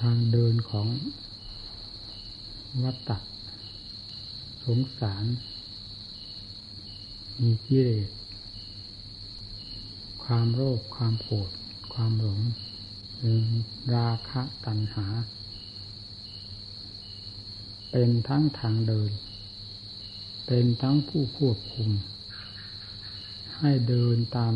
[0.00, 0.88] ทางเดินของ
[2.82, 3.18] วัตตะ
[4.64, 5.24] สงสาร
[7.40, 8.10] มีกิเลส
[10.24, 11.50] ความโลภความโกรธ
[11.94, 12.40] ความหลง
[13.94, 15.06] ราคะตัณหา
[17.90, 19.10] เป็นทั้งทางเดิน
[20.46, 21.90] เป็นทั้งผู้ควบคุม
[23.58, 24.54] ให้เดินตาม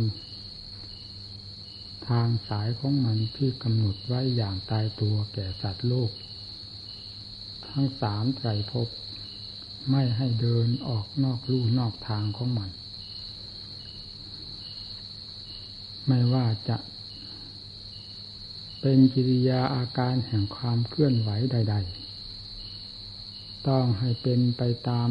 [2.09, 6.11] ทางสายของมันที่กำหนดไว้อย่างตายตัวแก่สัตว์โลก
[7.67, 8.89] ทั้งสามไตรภพ
[9.91, 12.71] ไม่ให้เดินออกนอกลู่นอกทางของมัน
[16.07, 16.77] ไม่ว่าจะ
[18.81, 21.77] เป็นกิริยาอาการแห่งความเคลื่อนไหวใด
[22.51, 25.11] ๆ ต้องให้เป็นไปตาม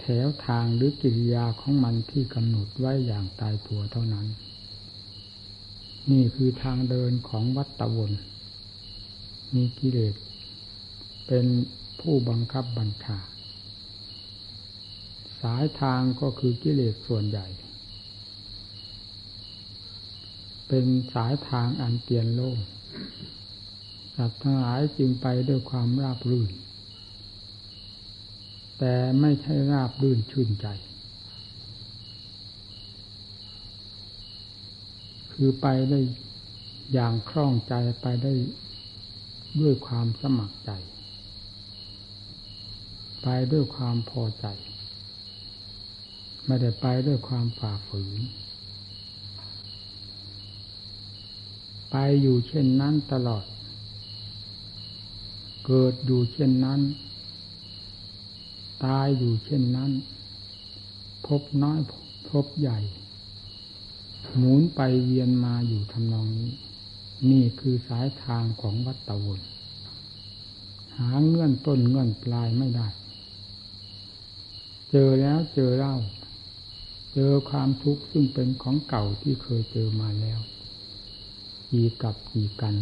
[0.00, 4.26] แถวทางหรือกิริยาของมันที่กำหนดไว้อย่างตายตัวเท่านั้น
[6.10, 8.12] นี่คือทางเดินของวัตตะวน
[9.54, 10.14] มีกิเลส
[11.26, 11.46] เป็น
[12.00, 13.18] ผู้บังคับบัญชา
[15.40, 17.46] สายทางก็คือกิเลสส่วนใหญ่
[20.68, 22.58] เป็นสายทางอันเตียนโล่ง
[24.16, 26.50] สัตว์ทั้งหลายจึงไปด้วยความราบรื่น
[28.78, 30.66] แต่ไม่ใช่ราบรื่นชื่นใจ
[35.42, 36.00] คือไปได้
[36.92, 38.32] อย่างคล่องใจไปได้
[39.60, 40.70] ด้วยความสมัครใจ
[43.22, 44.46] ไปด้วยความพอใจ
[46.46, 48.20] ไม่ได้ไปด้วยความฝ่าฝืน
[51.90, 53.44] ไปอยู่เช่นนั้นตลอด
[55.66, 56.80] เกิดอยู่เช่นนั้น
[58.84, 59.90] ตายอยู่เช่นนั้น
[61.26, 61.78] พบน้อย
[62.30, 62.80] พบใหญ่
[64.36, 66.50] หมุนไปเวียนมาอยู่ทำนองนี้
[67.30, 69.40] นี่คือสายทางของวัตตะวน
[70.96, 72.88] หาเงื่อนต้นเงื่อนปลายไม่ได้
[74.90, 75.96] เจอแล้วเจอเล่า
[77.14, 80.40] เจอความทุกข์ซึ่งเป็นของเก่าที่เคยเจอมาแล้ว
[81.70, 82.74] กี่กับกี่กัน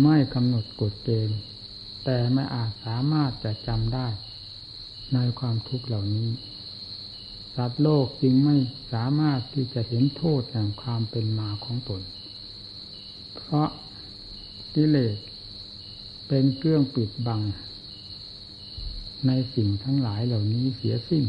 [0.00, 1.38] ไม่กำหนดกฎเกณฑ์
[2.04, 4.08] แต่ไม่อาจสามารถจะจำได้
[5.14, 6.28] ในความทุกข์เหล่านี้
[7.56, 8.56] สัตว์โลกจึงไม่
[8.92, 12.02] สามารถที่จะเห็นโทษแห่งความเป็นมาของตน
[13.34, 13.68] เพราะ
[14.74, 15.16] กิเลส
[16.28, 17.40] เป็นเครื่องปิดบัง
[19.26, 21.24] ในสิ่งทั้งหลายเหล่านี้เสียสิ้น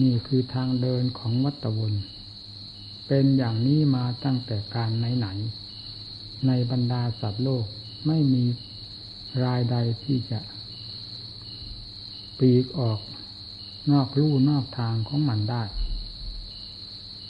[0.00, 1.94] นี่คือทางเดินของวัตวน
[3.06, 7.64] เป็นอย่างนี้มาตั้งแต่การไหนๆในบรรดาสัตว์โลก
[8.06, 8.44] ไม่มี
[9.44, 10.40] รายใดที่จะ
[12.38, 12.98] ปีกออก
[13.90, 15.62] นอกลู่นอกทางของมันได้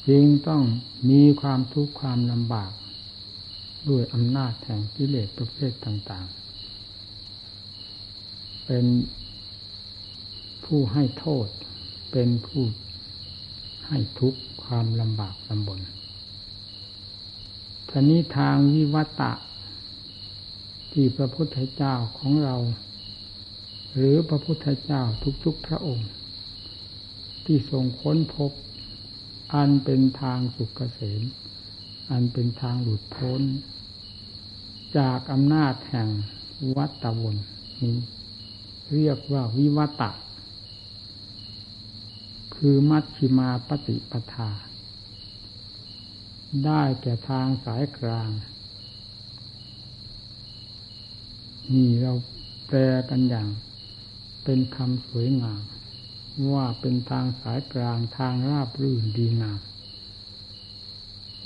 [0.08, 0.62] จึงต้อง
[1.10, 2.72] มีความทุกข์ความลำบาก
[3.88, 8.84] ด้วยอำนาจแห่งกิเลสประเภทต่างๆ เป็น
[10.64, 11.48] ผู้ให้โทษ
[12.12, 12.62] เป็นผู้
[13.86, 15.80] ให้ทุกข์ความลำบากลำบน
[17.88, 19.32] ทีนี้ทางวิวัตะ
[20.92, 22.56] ที่พระพุทธเจ้าของเรา
[23.96, 25.02] หรือพระพุทธเจ้า
[25.44, 26.08] ทุกๆพระองค์
[27.44, 28.52] ที่ทรงค้นพบ
[29.54, 31.22] อันเป็นทางสุขเกษม
[32.10, 33.42] อันเป็นทางหลุดพ้น
[34.98, 36.08] จากอำนาจแห่ง
[36.76, 37.36] วัตวน
[37.80, 37.96] นี้
[38.94, 40.10] เรียกว่าวิวัตะ
[42.54, 44.50] คือมัชชิมาปฏิปทา
[46.64, 48.30] ได้แก่ทางสายกลาง
[51.72, 52.12] นี่เรา
[52.66, 52.78] แปล
[53.10, 53.48] กันอย่าง
[54.44, 55.62] เป็นคำสวยงาม
[56.52, 59.60] ว่าเป็นทางสายกลางทางราบรื่นดีงาม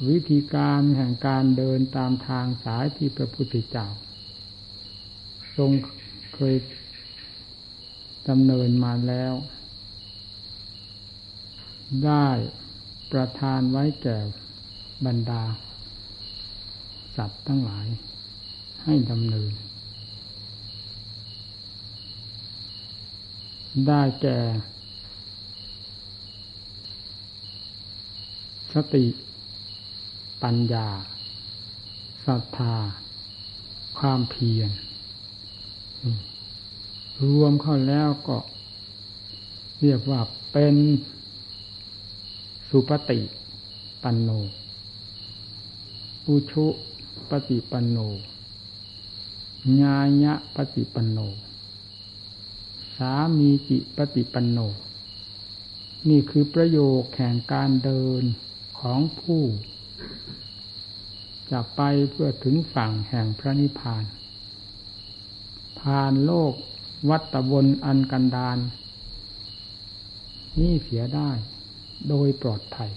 [0.08, 3.88] วิธีการแห่งการเดินตามทางสายที่พระพุทธเจ้า
[5.56, 5.70] ทรง
[6.34, 6.54] เคย
[8.28, 9.32] ดำเนินมาแล้ว
[12.04, 12.28] ได้
[13.12, 14.18] ประทานไว้แก่
[15.06, 15.42] บรรดา
[17.16, 17.86] สัตว์ทั้งหลาย
[18.84, 19.52] ให้ดำเนิน
[23.88, 24.38] ได้แก่
[28.76, 29.06] สติ
[30.42, 30.88] ปัญญา
[32.26, 32.76] ศรัทธา
[33.98, 34.70] ความเพียร
[37.26, 38.36] รวมเข้าแล้วก็
[39.80, 40.20] เรียกว่า
[40.52, 40.74] เป็น
[42.68, 43.20] สุปฏิ
[44.02, 44.30] ปันโน
[46.26, 46.66] อุชุ
[47.30, 47.98] ปฏิปันโน
[49.80, 51.18] ญาญะปฏิปันโน
[52.96, 54.58] สามีจิปฏิปันโน
[56.08, 58.24] นี่คือประโยคแข่งการเดิน
[58.78, 59.42] ของผู้
[61.50, 61.80] จะไป
[62.10, 64.04] เพื่อถึงฝั่งแห่งพระนิพพาน
[65.80, 66.54] ผ่านโลก
[67.08, 68.58] วัตวนอันกันดาน
[70.60, 71.30] นี่เสียได้
[72.08, 72.90] โดยปลอดภัย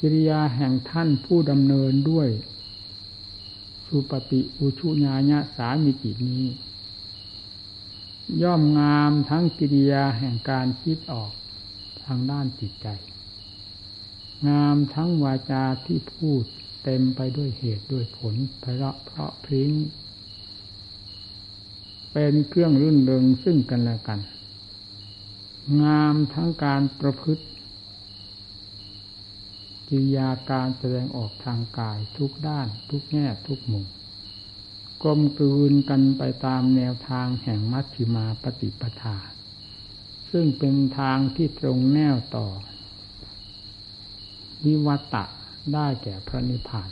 [0.00, 2.28] กิริยาแห่งท่านผู้ดำเนินด้วย
[3.86, 6.44] สุปฏิอุชุญาญะสามิจินี้
[8.42, 11.32] ย่อมงามทั้งกิริยาแห่งการคิดออก
[12.04, 12.88] ทางด้านจิตใจ
[14.48, 16.44] งามทั้งวาจาที่พูด
[16.84, 19.72] เต็มไปด้วยเหตุด้วยผลเพราะเพราะพริ้ง
[22.12, 24.20] เป็นเครื่องรื่นเริงซึ่งกันและกัน
[25.82, 27.44] งามทั้งการประพฤติ
[29.88, 33.86] กิริยาการแสดงออกทางกายทุกด้าน ทุกแง่ทุกมุม
[35.02, 39.16] กลมกลืนกันไปตามแนวทางแห่งมัชฌิมาปฏิปทา
[40.30, 42.46] ซึ่งเป็นทางที่ตรงแนวต่อ
[44.66, 45.24] วิวัตะ
[45.74, 46.90] ได้แก่พระนิพพาน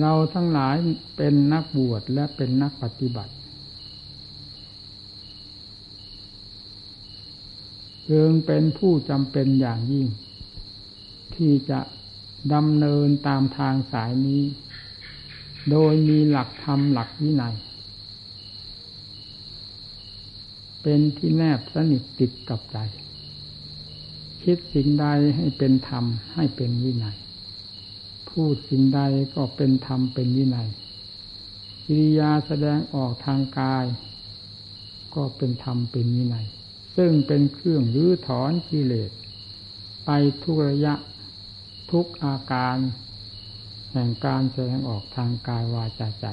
[0.00, 0.74] เราทั้งหลาย
[1.16, 3.34] เป็นนักบวชและเป็นนักปฏิบัติ
[8.10, 10.06] จึงเป็นผู้จำเป็นอย่างยิ่ง
[11.34, 11.80] ที่จะ
[12.54, 14.42] ดำเนินตามทางสายนี้
[15.70, 17.54] โดยมีหลักธรรมหลักวินัย
[20.82, 22.76] เป็นที่แนบสนิทติดกับใจ
[24.42, 25.06] คิดสิ่งใด
[25.36, 26.04] ให้เป็นธรรม
[26.34, 27.16] ให้เป็นวินัย
[28.30, 29.00] พูดสิ่งใด
[29.34, 30.68] ก็เป็นธรรมเป็นวินัย
[31.84, 33.84] กิริยาแสดงออกทางกาย
[35.14, 36.46] ก็เป็นธรรมเป็นวินัย
[36.96, 39.10] ซึ่งเป็นเครื่องรื้อถอนกิเลส
[40.04, 40.10] ไป
[40.42, 40.94] ทุกระยะ
[41.90, 42.76] ทุกอาการ
[43.92, 46.26] แห่งการแสดงออกทางกายวาจาใจ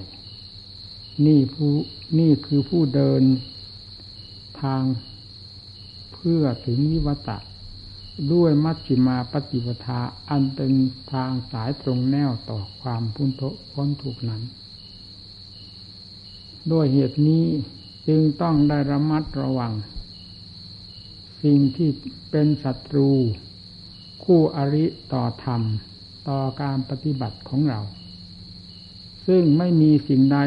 [1.26, 1.72] นี่ผู้
[2.20, 3.24] นี่คือผู้เดิน
[4.62, 4.84] ทาง
[6.14, 7.38] เพื่อถึงนิวัตะ
[8.34, 10.00] ด้วยมัชฌิมาปฏิปทา
[10.30, 10.72] อันเป็น
[11.14, 14.42] ทางสายตรงแนวต่อความพ้นทุพ้นทุกนั้น
[16.72, 17.46] ด้วยเหตุนี้
[18.08, 19.74] จึงต้องได้ระมัดระวัง
[21.42, 21.90] สิ่งที่
[22.32, 23.10] เป็นศัตรู
[24.24, 25.62] คู่อริต่อธรรม
[26.30, 27.80] ต่อการปฏิบัติของเรา
[29.28, 30.40] ซึ่งไม่มีสิ่งใด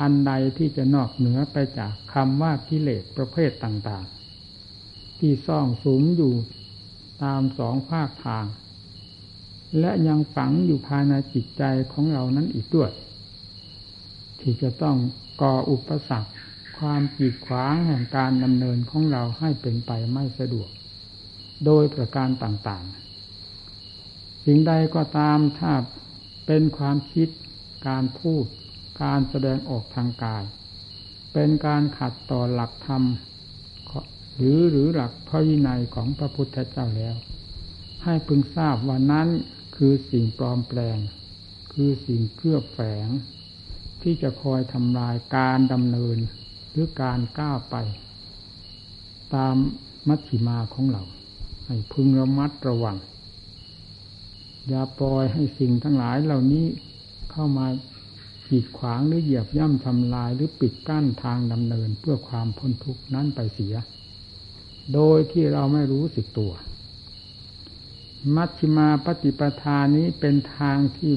[0.00, 6.34] อันใดที่จะนอกเหนือไปจากคำว่ากิเลสประเภทต่างๆ ที่ซ่องสูงอยู่
[7.22, 8.44] ตามสองภาคทาง
[9.80, 12.90] และยังฝังอยู่ภายในจิตใจของเรานั้นอีกด้วย
[14.40, 14.96] ที่จะต้อง
[15.42, 16.30] ก่ออุปสรรค
[16.78, 20.68] ความกีดขวางแห่งการดำเนินของเราให้เป็นไปไม่สะดวก
[21.64, 25.72] โดยประการต่างๆ สิ่งใดก็ตามถ้า
[26.46, 27.28] เป็นความคิด
[27.88, 28.44] การพูด
[29.02, 30.44] การแสดงออกทางกาย
[31.32, 33.02] เป็นการขัดต่อหลักธรรม
[34.36, 37.16] หรือหรือหลักพระวินัยของพระพุทธเจ้าแล้ว
[38.04, 39.28] ให้พึงทราบว่านั้น
[39.76, 40.98] คือสิ่งปลอมแปลง
[41.72, 43.08] คือสิ่งเคลือบแฝง
[44.02, 46.18] ที่จะคอยทำลายการดำเนิน
[46.70, 47.76] หรือการก้าวไป
[49.34, 49.56] ตาม
[50.08, 51.02] มัชฌิมาของเรา
[51.66, 52.96] ให้พึงระมัดระวัง
[54.68, 56.66] อย่าปล่อยให้สิ่งทั้งหลายเหล่านี้
[57.30, 57.66] เข้ามา
[58.46, 63.74] ขีดขวางหรือเหยียบย่ำทำลายหรือปิดกั้นทางดำเนินเพื่อความพ้นทุกข์นั้นไปเสีย
[64.94, 66.52] โดยที่เราไม่รู้สึกตัว
[68.36, 71.14] มัชฌิมาปฏิปทานี้เป็นทางที่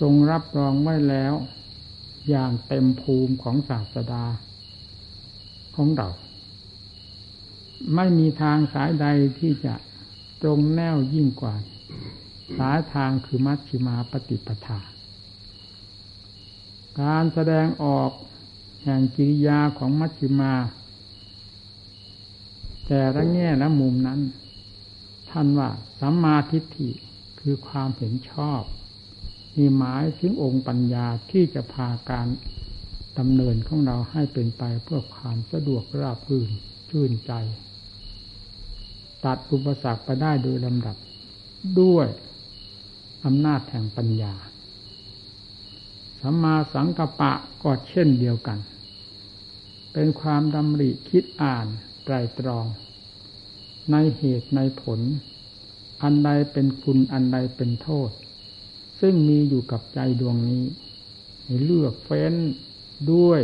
[0.00, 1.34] ทรงรับรองไว้แล้ว
[2.28, 4.24] อย่างเต็มภูมิของศาสดา
[5.76, 6.08] ของเรา
[7.94, 9.06] ไม่มีทางสายใด
[9.38, 9.74] ที่จะ
[10.42, 11.54] ตรงแนวยิ่งกว่า
[12.58, 14.80] สายทางคือมัชฌิมาปฏิปทา
[17.00, 18.10] การแสดงออก
[18.82, 20.52] แห่งกิริยาของมัชฌิมา
[22.92, 24.20] แต่ละแง่และมุมนั้น
[25.30, 25.70] ท่านว่า
[26.00, 26.90] สัมมาทิฏฐิ
[27.40, 28.62] คือความเห็นชอบ
[29.56, 32.26] มีหมายถึงองค์ปัญญาที่จะพาการ
[33.18, 36.50] ดำเนินของเราให้เป็นไปเพื่อความสะดวกราบรื่น
[36.90, 37.32] ชื่นใจ
[39.24, 40.96] ตัดอุปสรรคไปได้โดยลำดับ
[41.80, 42.08] ด้วย
[43.24, 44.34] อำนาจแห่งปัญญา
[46.20, 47.32] สัมมาสังกัปปะ
[47.62, 48.58] ก็เช่นเดียวกัน
[49.92, 51.68] เป็นความดำริคิดอ่าน
[52.04, 52.66] ไตรตรอง
[53.92, 55.00] ในเหตุในผล
[56.02, 58.10] อันใดเป็นคุณอันใดเป็นโทษ
[59.00, 60.64] ซึ่งมีอยู่กับใจดวงนี้
[61.44, 62.34] ให้เลือกเฟ้น
[63.12, 63.40] ด้วย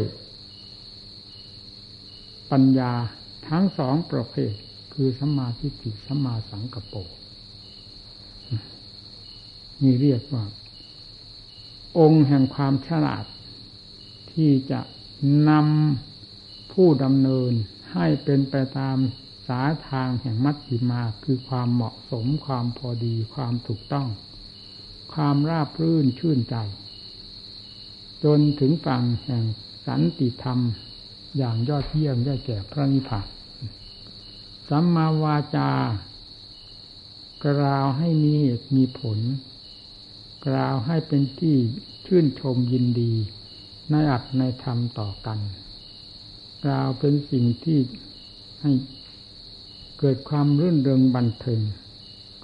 [2.51, 2.93] ปัญญา
[3.49, 4.53] ทั้งสองประเภท
[4.95, 6.99] คือสัมมาทิฏฐิสัมมาสังกปร
[9.83, 10.45] นี่เรียกว่า
[11.99, 13.25] องค์แห่งความฉลาด
[14.33, 14.81] ที่จะ
[15.49, 17.53] นำผู้ดำเนิน
[17.97, 18.97] ให้เป็นไปตาม
[19.47, 24.09] ษาทางแห่งมัชฌิมาคือความเหมาะสมความพอดีความถูกต้อง
[25.13, 26.57] ความราบรื่นชื่นใจ
[28.25, 29.45] จนถึงฝั่งแห่ง
[29.87, 30.59] สันติธรรม
[31.37, 33.27] อย่างยอดเยี่ยมได้แก่พระนิพพาน
[34.69, 35.71] สัมมาวาจา
[37.45, 39.19] กล่าวให้มีเหตุมีผล
[40.47, 41.57] กล่าวให้เป็นที่
[42.07, 43.15] ชื่นชมยินดี
[43.91, 45.39] ในอัตในธรรมต่อกัน
[46.67, 47.79] กล่าวเป็นสิ่งที่
[48.63, 48.73] ให้
[49.99, 51.61] เกิดความรื่นเริงบันเทิง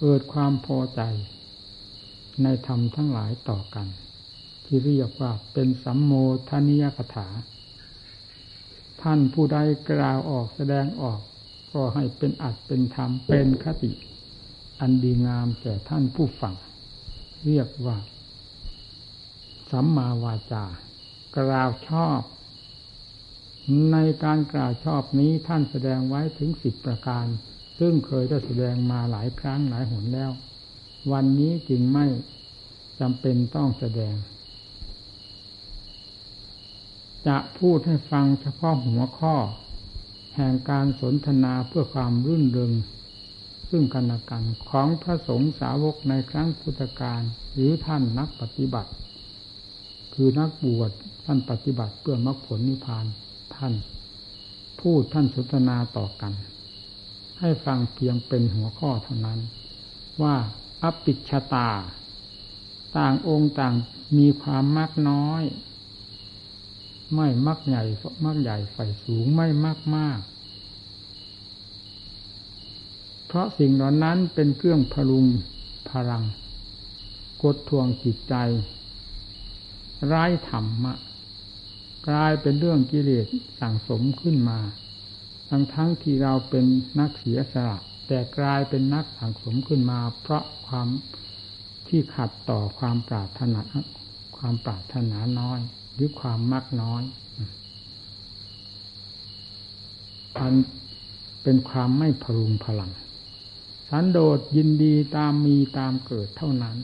[0.01, 1.01] เกิดความพอใจ
[2.43, 3.87] ในธรรมทั้งหลายต่อกัน
[4.65, 6.13] ที่เรียกว่าเป็นสัมโม
[6.49, 7.29] ทนิยกถา
[9.03, 9.59] ท่านผู้ใด
[9.91, 11.21] กล่าวออกแสดงออก
[11.73, 13.93] ก็ให้เป็นอัดเป็นธรรมเป็นคติ
[14.81, 16.55] อันดีงามแก่ท่านผู้ฟัง
[17.45, 17.97] เรียกว่า
[19.71, 20.65] สัมมาวาจา
[21.37, 22.21] กล่าวชอบ
[23.93, 27.27] ในการกล่าวชอบนี้ท่านแสดงไว้ถึงสิบประการ
[27.79, 30.31] ซึ่งเคยได้แสดงมาหลายครั้งหลายหนแล้ว
[31.13, 32.07] วันนี้จึงไม่
[33.01, 34.15] จำเป็นต้องแสดง
[37.27, 39.37] จะพูดให้ฟังเฉพาะหัวข้อ
[40.37, 42.73] แห่งการสนทนาเพื่อความรื่นเริง
[43.71, 47.23] ซึ่งกันและกันของพระสงฆ์สาวกในครั้งพุทธกาล
[47.55, 48.91] หรือท่านนักปฏิบัติ
[50.15, 50.91] คือนักบวช
[51.25, 53.07] ท่านปฏิบัติเพื่อมรรคผลนิพพาน
[53.57, 53.75] ท่าน
[54.81, 56.33] พูดท่านสนทนาต่อกัน
[57.41, 59.41] ให้ฟังเพียงเป็นหัวข้อเท่านั้น
[60.23, 60.37] ว่า
[60.83, 61.71] อปิชตา
[62.97, 63.75] ต่างองค์ต่าง
[64.19, 65.43] มีความมากน้อย
[67.15, 67.85] ไม่มักใหญ่
[68.25, 70.21] มักใหญ่ไฟสูงไม่มากมาก
[73.27, 75.27] เพราะสิ่งเหล่านั้นเป็นเครื่องพลุง
[75.91, 76.25] พลัง
[77.43, 78.35] กดทวงจิตใจ
[80.07, 80.95] ไร้ธรรมะ
[82.09, 83.27] กลายเป็นเรื่องกิเลส
[83.61, 84.59] สั่งสมขึ้นมา
[85.49, 86.65] ทั้งทั้งที่เราเป็น
[86.99, 90.89] นักเสียสละแต่กลายเป็นนักสั่งสมขึ้นมา เพราะความ
[91.89, 93.61] ที่ขัดต่อความปรารถนา
[94.37, 95.61] ความปรารถนาน้อย
[95.95, 97.03] หรือความมักน้อย
[100.39, 100.55] อัน
[101.43, 102.91] เป็นความไม่พรุงพลัง
[103.89, 106.77] สันโดษยินดีตามมีตามเกิดเท่านั้น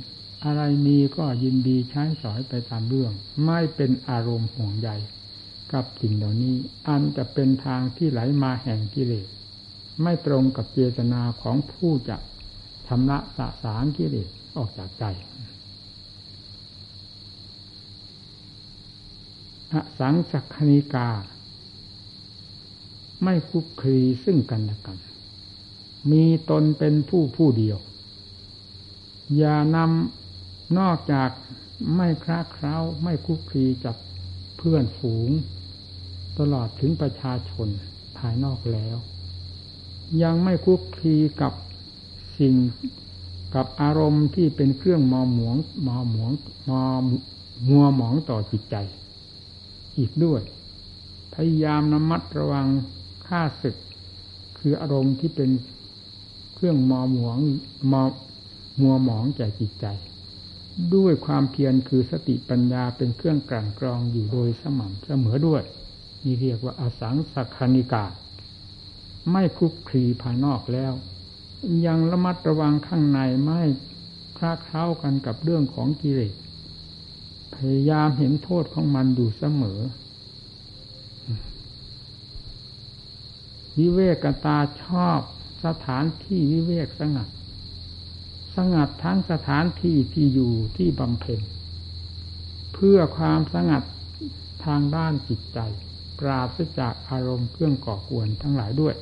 [0.45, 3.13] อะไรมีก็ยินดีใช้สอยไปตามเรื่อง
[3.47, 4.91] ไม่เป็นอารมณ์ห่วงใย
[5.73, 6.57] กับสิ่งเหล่านี้
[6.89, 9.29] อันจะเป็นทางที่ไหลมาแห่งกิเลส
[10.03, 12.17] ไม่ตรงกับเจตนาของผู้จะ
[12.87, 15.05] ชำระสะสางกิเลสออกจากใจ
[19.73, 21.09] อสังสักคณิกา
[23.25, 24.99] ไม่คุกคีซึ่งกันและกัน
[26.11, 27.79] มีตนเป็นผู้ผู้เดียว
[29.37, 30.28] อย่านำ
[30.79, 31.31] นอกจาก
[31.97, 33.97] ไม่คลาเคล้าไม่คุกคีกับ
[34.59, 35.31] เพื่อนฝูง
[36.39, 37.69] ตลอดถึงประชาชน
[38.19, 38.97] ภายนอกแล้ว
[40.23, 41.53] ยังไม่คุกคีกับ
[42.39, 42.55] สิ่ง
[43.55, 45.57] กับอารมณ์ที่เป็นเครื่องมอหมวง
[45.87, 46.31] มอหมวง
[46.71, 46.83] มอ
[47.69, 48.77] มัวหมองต่อจิตใจ
[49.99, 50.43] อีกด้วย
[51.35, 52.67] พยายามระมัดระวัง
[53.27, 53.77] ค่าศึก
[54.59, 55.51] คืออารมณ์ที่เป็น
[56.55, 57.39] เครื่องมอหมวง
[57.93, 58.03] มอ
[58.81, 59.87] มัวหมองแก่จิตใจ
[60.95, 65.63] ด้วยความเพียรคือสติปัญญาเป็นเครื่องกลั่นกรองอยู่โดยสม่ำเสมอด้วย
[66.25, 68.05] นี่เรียกว่าอสังสักคณิกา
[69.31, 70.93] ไม่คลุกคลีภายนอกแล้ว
[71.87, 73.61] ยังระมัดระวังข้างในไม่
[74.39, 76.35] คลาเคล้ากันกับเรื่องของกิเลส
[77.55, 79.81] พยายามเห็นโทษของมันอยู่เสมอ
[83.79, 85.21] วิเวกตาชอบ
[85.65, 87.29] สถานที่วิเวกสงัด
[88.59, 91.41] สงัดทั้งสถานที่ที่อยู่ที่บำเพ็ญ
[92.75, 93.83] เพื่อความสงัด
[94.65, 95.59] ทางด้านจิตใจ
[96.19, 98.95] ปราศจากอารมณ์เครื่องก่อกวนทั้งหลายด้วย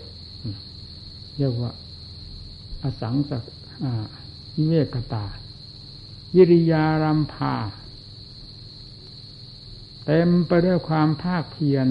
[1.39, 1.71] เรียกว่า
[2.83, 3.43] อสังสัก
[4.55, 5.25] วิเวกตา
[6.35, 7.55] วิริยารัมพา
[10.07, 11.89] เต็มไปด้วยความภาคเพียร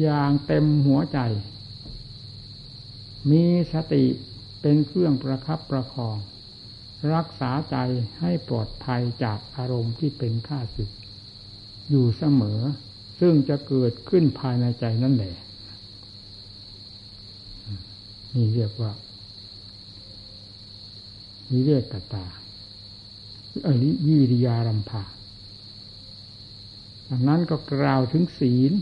[0.00, 1.18] อย่างเต็มหัวใจ
[3.30, 4.04] มีสติ
[4.60, 6.16] เป็นเครื่องประครับประคอง
[7.14, 7.76] รักษาใจ
[8.20, 10.90] ให้ปลอดภัยจากอารมณ์ที่เป็นข้าศึก
[11.90, 12.60] อยู่เสมอ
[13.20, 15.34] ซึ่งจะเกิดขึ้นภายในใจนั่นแหละ
[18.34, 18.92] นี่เรียกว่า
[21.50, 22.26] วิเวกกตา
[23.66, 25.02] อริวิริยารัมภา
[27.08, 28.72] ดังนั้นก็กล่าวถึงศีล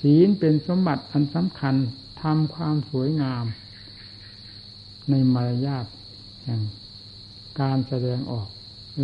[0.00, 1.74] ศีลเป็นสมบัติอันสำคัญ
[2.22, 3.44] ทำความสวยงาม
[5.10, 5.86] ในมารยาท
[6.44, 6.60] แห่ง
[7.60, 8.48] การแสดงออก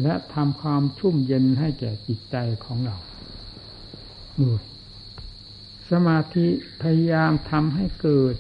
[0.02, 2.97] และทำความชุ่มเย็นให้แก่จิตใจของเรา
[4.40, 4.50] ดู
[5.90, 6.47] สมาธิ
[6.83, 8.37] พยายามทำให้เกิด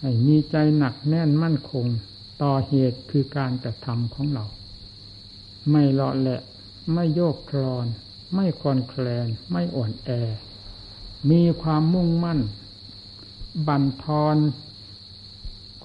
[0.00, 1.86] ให้มีใจหนักแน่นมั่นคง
[2.42, 4.44] ต่อเหตุคือการกระทำของเรา
[5.70, 6.40] ไม่เลาะแหละ
[6.92, 7.86] ไม่โยกคลอน
[8.34, 10.10] ไม่คลอนแคลน ไม่อ่อนแอ
[11.30, 12.40] มีความมุ่งมั่น
[13.68, 14.36] บันทอน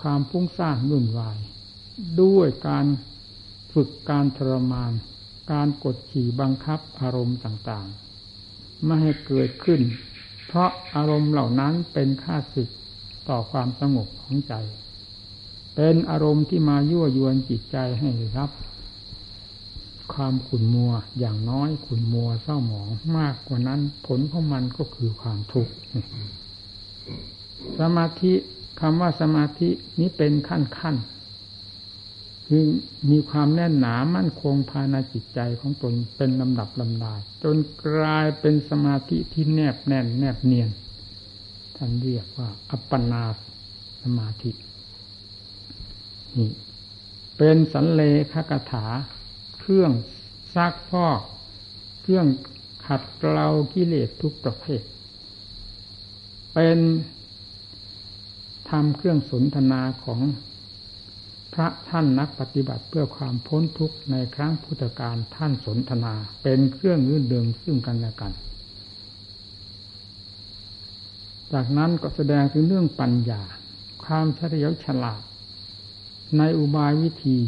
[0.02, 1.38] ความพุ่งสร้างนุ่นวาย
[2.22, 2.86] ด้วยการ
[3.74, 4.92] ฝึกการทรมาน
[5.52, 9.82] การกดขี่บังคับอารมณ์ต่างๆ ไม่ให้เกิดขึ้น
[10.48, 12.70] เพราะอารมณ์เหล่านั้นเป็นค่าศึก
[13.30, 14.54] ต่อความสงบของใจ
[15.76, 18.52] เป็นอารมณ์ที่มายั่วยวนจิตใจให้รับ
[20.14, 25.74] ความขุ่นมัวอย่างน้อยขุ่นมัวเศร้าหมองมากกว่านั้น ผลของมันก็คือความทุกข์
[27.80, 28.34] สมาธิ
[28.80, 29.70] คำว่าสมาธิ
[30.00, 30.96] นี้เป็นขั้นขั้น
[32.48, 32.66] คือ
[33.12, 40.70] มีความแน่นหนามั่นคงภายในจิตใจของตนเป็นลำดับลำดาจนกลายเป็นสมาธิที่แนบแน่นแนบเนียน
[41.76, 43.24] ท่านเรียกว่า อัปปนา
[44.02, 44.52] สมาธิ
[46.38, 46.52] นี่
[47.38, 48.86] เป็นสันเลขกถา
[49.60, 49.92] เครื่อง
[50.56, 51.22] ซักฟอก
[52.02, 52.28] เครื่อง
[52.86, 54.82] ขัดเกลากิเลสทุกประเภท
[56.54, 56.78] เป็น
[58.70, 60.22] ทำเครื่องสนทนาของ
[61.54, 68.32] พระท่านนักปฏิบัติเพื่อความพ้นทุกข์ในครั้งพุทธกาลท่านสนทนา เป็นเครื่องยื่นเดิงซึ่งกันและกัน
[71.54, 73.42] จากนั้นก็แสดงถึงเรื่องปัญญา
[74.04, 75.22] ความเฉลียวฉลาด
[76.38, 77.40] ในอุบายวิธี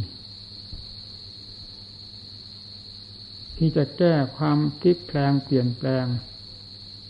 [3.58, 6.06] ที่จะแก้ความคลิกแปลงเปลี่ยนแปลง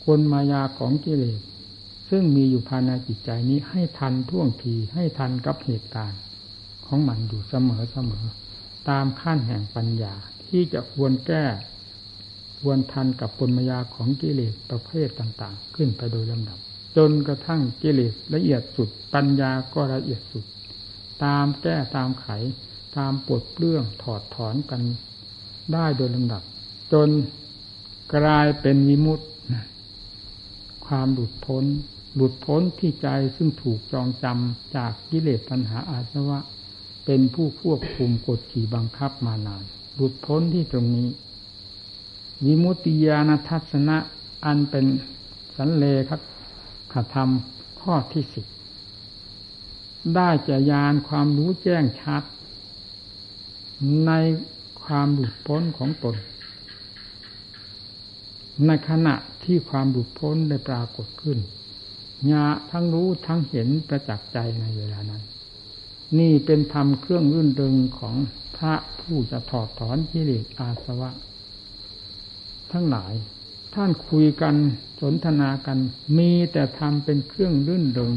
[0.05, 1.41] กลมายาของกิเลส
[2.13, 6.21] ซึ่งมีอยู่ภายในจิตใจนี้ให้ทันท่วงทีให้ทันกับเหตุการณ์
[6.85, 8.25] ของมันอยู่เสมอเสมอ
[8.89, 10.13] ตามขั้นแห่งปัญญา
[10.47, 11.45] ที่จะควรแก้
[12.59, 16.57] ควรทันกับปนมายาของกิเลสประเภทต่าง ๆ ขึ้นไปโดยลำดับ
[16.97, 20.45] จนกระทั่งกิเลสละเอียดสุด ปัญญาก็ละเอียดสุด
[21.23, 22.27] ตามแก้ตามไข
[22.97, 24.81] ตามปลดเปลื้องถอดถอนกัน
[25.73, 26.43] ได้โดยลำดับ
[26.93, 27.09] จน
[28.15, 29.25] กลายเป็นวิมุตติ
[30.85, 31.63] ความหลุดพ้น
[32.15, 36.39] หลุดพ้นที่ใจซึ่งถูกจองจำจากกิเลสตัณหาอาสวะ
[37.05, 39.63] เป็นผู้ควบคุมกดขี่บังคับมานาน
[39.95, 41.07] หลุดพ้นที่ตรงนี้
[42.45, 43.97] วิมุตติญาณทัศนะ
[44.45, 44.85] อันเป็น
[45.55, 46.21] สันเลครับ
[46.93, 47.29] ขธรรม
[47.81, 48.45] ข้อที่สิบ
[50.15, 52.23] ได้จะยานความรู้แจ้งชัด
[54.05, 54.11] ใน
[54.83, 56.15] ความหลุดพ้นของตน
[58.65, 61.37] ในขณะที่ความหลุดพ้นได้ปรากฏขึ้น
[62.31, 65.23] ญาทั้งรู้ทั้งเห็นประจักษ์ใจในเวลานั้น
[66.19, 68.15] นี่เป็นธรรมเครื่องรื่นเริงของ
[68.57, 71.11] พระผู้จะถอดถอนกิเลสอาสวะ
[72.71, 73.13] ทั้งหลาย
[73.73, 74.55] ท่านคุยกัน
[75.01, 75.77] สนทนากัน
[76.17, 78.13] มีแต่ทำเป็นเครื่องรื่นเริง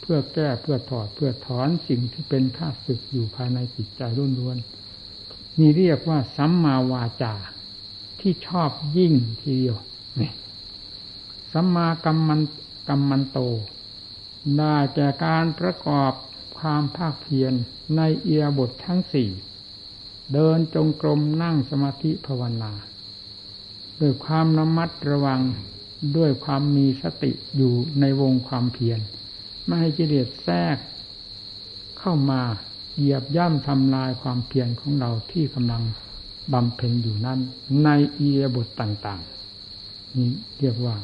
[0.00, 4.56] เพื่อแก้เพื่อถอดเพื่อถอนสิ่งที่เป็นข้าศึกอยู่ภายในจิตใจรุ่นรวน
[5.58, 7.34] นี่เรียกว่าสัมมาวาจา
[8.20, 9.76] ที่ชอบยิ่งทีเดียว
[10.20, 10.30] นี่
[11.52, 12.40] สัมมากรรมัน
[12.88, 13.38] กรรมันโต
[14.58, 16.12] ได้แก่การประกอบ
[16.58, 17.52] ความภาคเพียร
[17.96, 19.30] ในเอียบททั้งสี่
[20.32, 22.72] เดินจงกรมนั่งสมาธิภาวนา
[24.00, 25.40] ด้วยความระมัดระวัง
[26.16, 29.00] ด้วยความมีสติอยู่ในวงความเพียร
[29.64, 30.76] ไม่ให้กิเลสแทรก
[31.98, 32.42] เข้ามา
[32.96, 35.82] เหยียบย่ำทำลายความเพียรของเราที่กำลัง
[36.52, 37.38] บำเพ็ญอยู่นั้น
[37.84, 40.96] ในเอียบทต่างๆ นี่เรียกว่า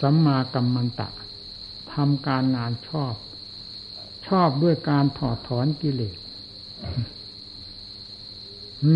[0.00, 1.08] สัมมากัมมันตะ
[1.94, 3.14] ทำการงานชอบ
[4.26, 6.16] ชอบด้วยการถอดถอนกิเลส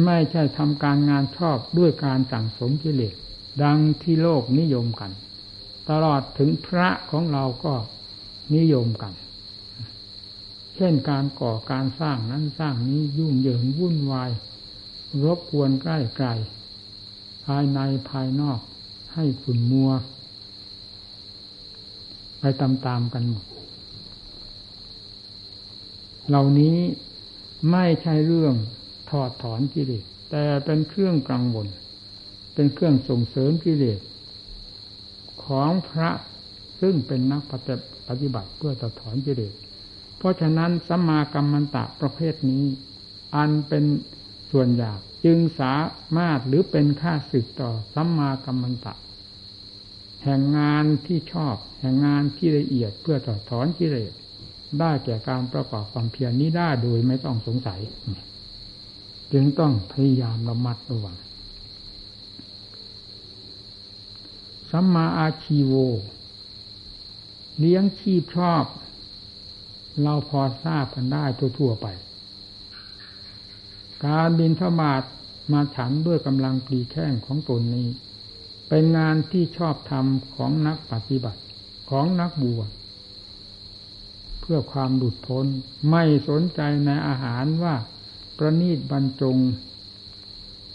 [0.04, 3.14] ไม่ใช่ทำการงานชอบด้วยการสั่งสมกิเลส
[3.62, 5.10] ดังที่โลกนิยมกัน
[5.90, 7.74] ตลอดถึงพระของเราก็
[8.54, 9.12] นิยมกัน
[10.76, 14.30] เช่นการก่อการสร้างนั้นสร้างนี้ยุ่งเหยิงวุ่นวาย
[15.24, 16.28] รบกวนใกล้ไกล
[17.46, 18.60] ภายในภายนอก
[19.14, 19.90] ให้ขุนมัว
[22.42, 23.44] ไปตามๆกันหมด
[26.28, 26.76] เหล่านี้
[27.70, 28.54] ไม่ใช่เรื่อง
[29.10, 31.66] ถอดถอนกิเลสแต่เป็นเครื่องกังวล
[32.54, 34.00] เป็นเครื่องส่งเสริมกิเลส
[35.44, 36.10] ของพระ
[36.80, 37.42] ซึ่งเป็นนัก
[38.08, 39.54] ปฏิบัติเพื่อถอดถอนกิเลส
[40.18, 42.64] เพราะฉะนั้นสัมมากรรมันตะประเภทนี้
[43.36, 43.84] อันเป็น
[44.50, 45.74] ส่วนยากจึงสา
[46.16, 48.94] มารถหรือเป็นค่าสึกต่อสัมมากัมมันตะ
[50.22, 54.12] แห่งงานที่ชอบ แห่งงานที่ละเอียดเพื่อถอดถอนกิเลส
[54.80, 57.80] ได้แก่การประกอบความเพียรนี้ได้โดยไม่ต้องสงสัย
[59.32, 61.16] จึงต้องพยายามระมัดระวัง
[64.70, 65.72] สัมมาอาชีโว
[67.58, 68.64] เลี้ยงชีพชอบ
[70.02, 71.24] เราพอทราบกันได้
[71.58, 71.86] ทั่วๆไป
[74.06, 75.02] การบินทบาท
[75.52, 77.88] มาฉันด้วยกำลังปรีแข้งของตนนี้
[78.74, 81.40] เป็นงานที่ชอบทำของนักปฏิบัติ
[81.90, 82.68] ของนักบวช
[84.40, 85.46] เพื่อความหลุดพ้น
[85.90, 87.74] ไม่สนใจในอาหารว่า
[88.36, 89.36] ประนีตบรรจง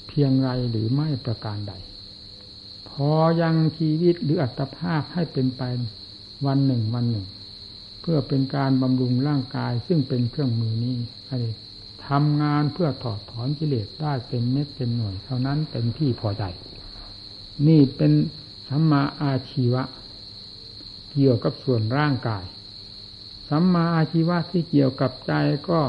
[0.08, 1.74] เพียงไรหรือไม่ประการใด
[2.90, 5.62] พอยังชีวิตหรืออัตภาพให้เป็นไป
[6.46, 7.28] วันหนึ่งวันหนึ่ง
[8.02, 10.96] เพื่อเป็นการบำรุงร่างกายซึ่งเป็นเครื่องมือนี้
[11.30, 11.40] ให้
[12.08, 16.46] ทำงานเพื่อถอดถอนกิเลสได้เต็มเม็ดเต็มหน่วย เท่านั้นเป็นที่พอใจ
[17.68, 18.12] นี่เป็น
[18.68, 19.84] สัมมาอาชีวะ
[21.12, 22.44] เกี่ยวกับส่วนร่างกาย
[23.50, 25.34] สัมมาอาชีวะที่เกี่ยวกับใจ
[25.70, 25.82] ก็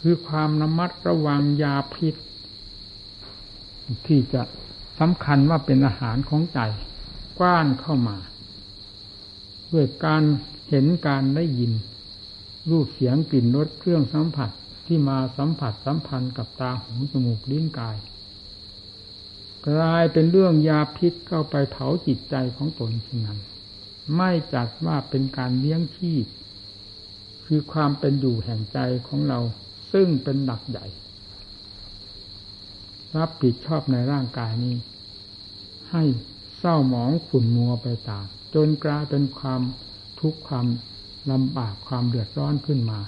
[0.00, 2.14] คือความระมัดระวังยาพิษ
[4.06, 4.42] ที่จะ
[4.98, 6.60] สำคัญว่าเป็นอาหารของใจ
[7.38, 8.16] กว้านเข้ามา
[9.72, 10.22] ด้วยการ
[10.68, 11.72] เห็นการได้ยิน
[12.70, 14.50] รูปเสียงกลิ่นรสเครื่องสัมผัส
[14.86, 17.96] ที่มาสัมผัสสัมพันธ์กับตาหูจมูกลิ้นกาย
[19.68, 23.38] กลายเป็นเรื่องยาพิษเข้าไปเผาจิตใจของตนเช่นนั้น
[24.16, 26.26] ไม่จัดว่าเป็นการเลี้ยงชีพ
[27.46, 29.40] คือความเป็นอยู่แห่งใจของเรา
[29.92, 30.86] ซึ่งเป็นหลักใหญ่
[33.16, 34.74] รับผิดชอบในร่างกายนี้
[35.90, 36.04] ให้
[36.58, 39.60] เศร้าหมองขุ่นมัวไปตาม จนกลายเป็นความ
[40.20, 40.66] ทุกข์ความ
[41.30, 43.00] ลำบากความเดือดร้อนขึ้นมา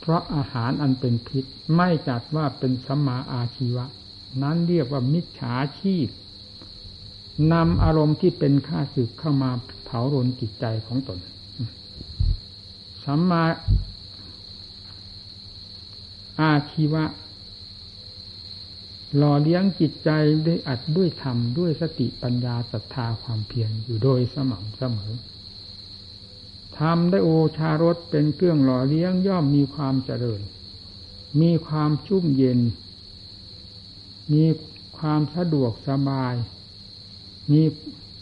[0.00, 1.44] เพราะอาหารอันเป็นพิษ
[1.76, 3.84] ไม่จัดว่าเป็นสัมมาอาชีวะ
[4.42, 6.08] นั้นเรียกว่ามิจฉาชีพ
[7.52, 9.50] นำอารมณ์ที่เป็นข้าศึกเข้ามา
[9.84, 11.18] เผารนจิตใจของตน
[13.04, 13.44] สัมมา
[16.40, 17.04] อาชีวะ
[19.16, 20.10] หล่อเลี้ยงจิตใจ
[20.46, 25.12] ด้วยอัดด้วยธรรมด้วยสติปัญญาศรัทธาความเพียรอยู่โดยสม่ำเสมอ
[26.78, 30.40] ทำได้โอชารสเป็นเครื่องหล่อเลี้ยงย่อมมีความเจริญ
[31.40, 32.58] มีความชุ่มเย็น
[34.32, 34.44] มี
[34.98, 36.34] ความสะดวกสบาย
[37.52, 37.62] มี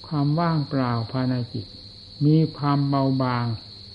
[0.07, 1.67] ความว่างเปล่าภายในจิต
[2.27, 3.47] มีความเบาบาง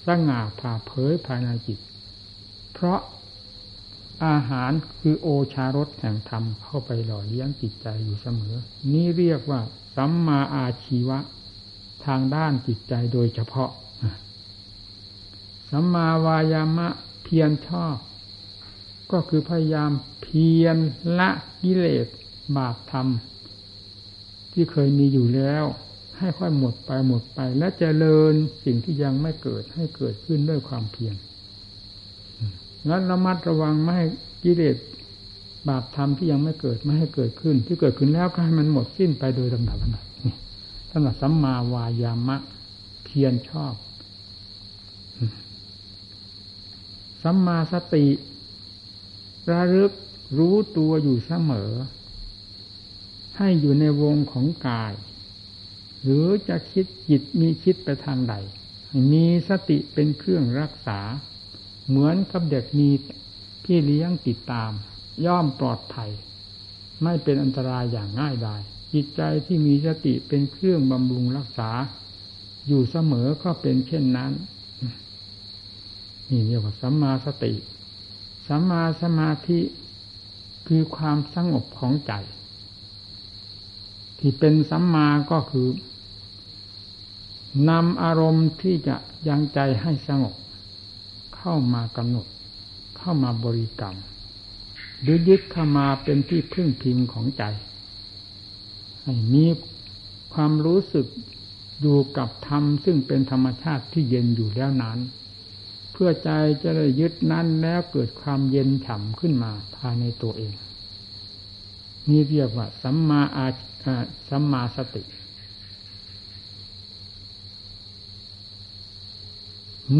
[0.05, 1.79] สง่าผ่าเผยภายในจิต
[2.73, 2.99] เพราะ
[4.25, 8.55] อาหารคือโอชารสแห่งธรรมเข้าไปหล่อเลี้ยงจิตใจอยู่เสมอ
[8.91, 9.61] นี่เรียกว่า
[9.95, 11.19] สัมมาอาชีวะ
[12.05, 13.71] ทางด้านจิตใจโดยเฉพาะ
[15.71, 16.87] สัมมาวายามะ
[17.23, 17.95] เพียรชอบ
[19.11, 19.91] ก็คือพยายาม
[20.21, 20.77] เพียร
[21.19, 21.29] ละ
[21.61, 22.07] กิเลส
[22.57, 23.07] บาปธรรม
[24.53, 25.63] ที่เคยมีอยู่แล้ว
[26.17, 28.33] ให้ค่อยหมดไปหมดไป และเจริญ
[28.65, 31.15] สิ่งที่ยังไม่เกิดให้เกิดขึ้นด้วยความเพียร
[32.89, 34.07] งั้นระมัดระวังไม่ให้
[34.43, 34.75] กิเลส
[35.69, 40.35] บาปธรรมที่ยังไม่เกิดไม่ให้เกิดขึ้น ที่เกิดขึ้นแล้วก็ให้มันหมดสิ้นไปโดยลำดับลำดับนี่
[40.91, 42.37] สำหรับสัมมาวายามะ
[43.05, 43.73] เพียรชอบ
[47.23, 48.05] สัมมาสติ
[49.51, 49.91] ระลึก
[50.37, 51.71] รู้ตัวอยู่เสมอ
[53.37, 54.93] ให้อยู่ในวงของกาย
[56.03, 58.35] หรือจะคิดจิตมีคิดไปทางใด
[59.11, 60.99] มีสติเป็นเครื่องรักษา
[61.87, 62.89] เหมือนกับเด็กมี
[63.63, 64.71] พี่เลี้ยงติดตาม
[65.25, 66.11] ย่อมปลอดภัย
[67.03, 68.61] ไม่เป็นอันตรายอย่างง่ายดาย
[68.93, 71.69] จิตใจที่มีสติเป็นเครื่องบำรุงรักษา
[72.67, 74.31] อยู่เสมอก็เป็นเช่นนั้น
[76.29, 77.53] นี่เรียกว่าสัมมาสติ
[78.47, 79.59] สัมมาสมาธิ
[80.67, 82.13] คือความสงบของใจ
[84.19, 85.67] ที่เป็นสัมมาก็คือ
[87.69, 88.95] นำอารมณ์ที่จะ
[89.27, 90.35] ยังใจให้สงบ
[91.35, 92.27] เข้ามากำหนด
[92.97, 93.95] เข้ามาบริกรรม
[95.01, 97.43] หรือยึดเข้ามาเป็นที่พึ่งพิงของใจ
[99.03, 99.45] ให้มี
[100.33, 101.07] ความรู้สึก
[101.81, 104.97] อยู่กับธรรมซึ่งเป็นธรรมชาติที่เย็นอยู่แล้วนั้น
[105.99, 106.31] พื่อใจ
[106.63, 110.53] จะได้ยึดนั้นแล้วเกิดความเย็นฉ่ำขึ้นมาภายในตัวเอง
[112.09, 113.47] นี่เรียกว่าสัมมาอา
[114.29, 115.03] สัมมาสติ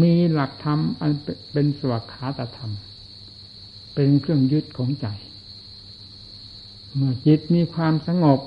[0.00, 1.12] มีหลักธรรมอัน
[1.52, 2.72] เป็นสวขาตธรรม
[3.94, 5.06] เป็นเครื่องยึดของใจ
[6.94, 8.40] เมื่อจิตมีความสงบ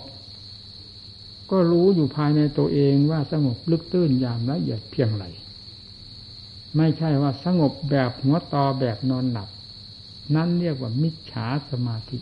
[1.51, 5.25] ก็รู้อยู่ภายในตัวเองว่าสงบลึกตื้นอย่างละเอียดเพียงไร
[6.77, 9.49] ไม่ใช่ว่าสงบแบบหัวตอแบบนอนหลับ
[10.35, 12.17] นั่นเรียกว่ามิจฉาสมาธิ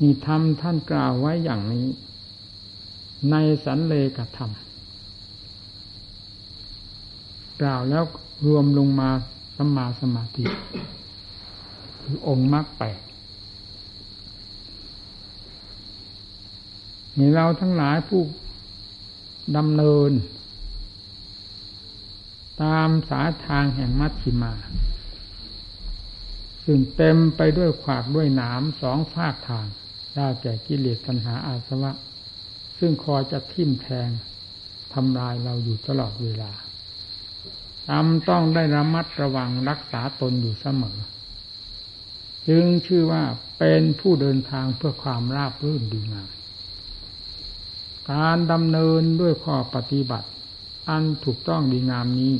[0.00, 1.86] นี่ทำท่านกล่าวไว้อย่างนี้
[3.30, 4.50] ในสันเลกธรรม
[7.62, 8.04] กล่าวแล้ว
[8.46, 9.10] รวมลงมา
[9.56, 10.44] สัมมาสมาธิ
[12.02, 13.00] คือองค์มรรคแปด
[17.18, 18.22] มีเราทั้งหลายผู้
[19.56, 20.12] ดำเนิน
[22.62, 24.54] ตามสายทางแห่งมัชชิมา
[26.64, 29.66] ซึ่งเต็มไปด้วยขวากด้วยหนามสองฝากทาง
[30.14, 31.92] ได้แก่กิเลสตัณหาอาสวะ
[32.78, 34.08] ซึ่งคอยจะทิ่มแทง
[34.94, 36.52] ทำลายเราอยู่ตลอดเวลา
[37.88, 40.98] จำต้องได้ระมัดระวังรักษาตนอยู่เสมอ
[42.48, 43.22] จึงชื่อว่า
[43.58, 46.30] เป็นผู้เดินทางเพื่อความราบรื่นดีงาม
[48.12, 50.28] การดำเนินด้วยข้อปฏิบัติ
[50.88, 52.34] อันถูกต้องดีงามนี้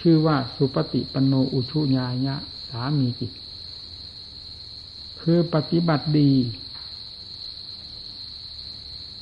[0.00, 2.36] ชื่อว่าสุปฏิปโนอุชุญายะ
[2.68, 3.32] สามีจิต
[5.20, 6.32] คือปฏิบัติดี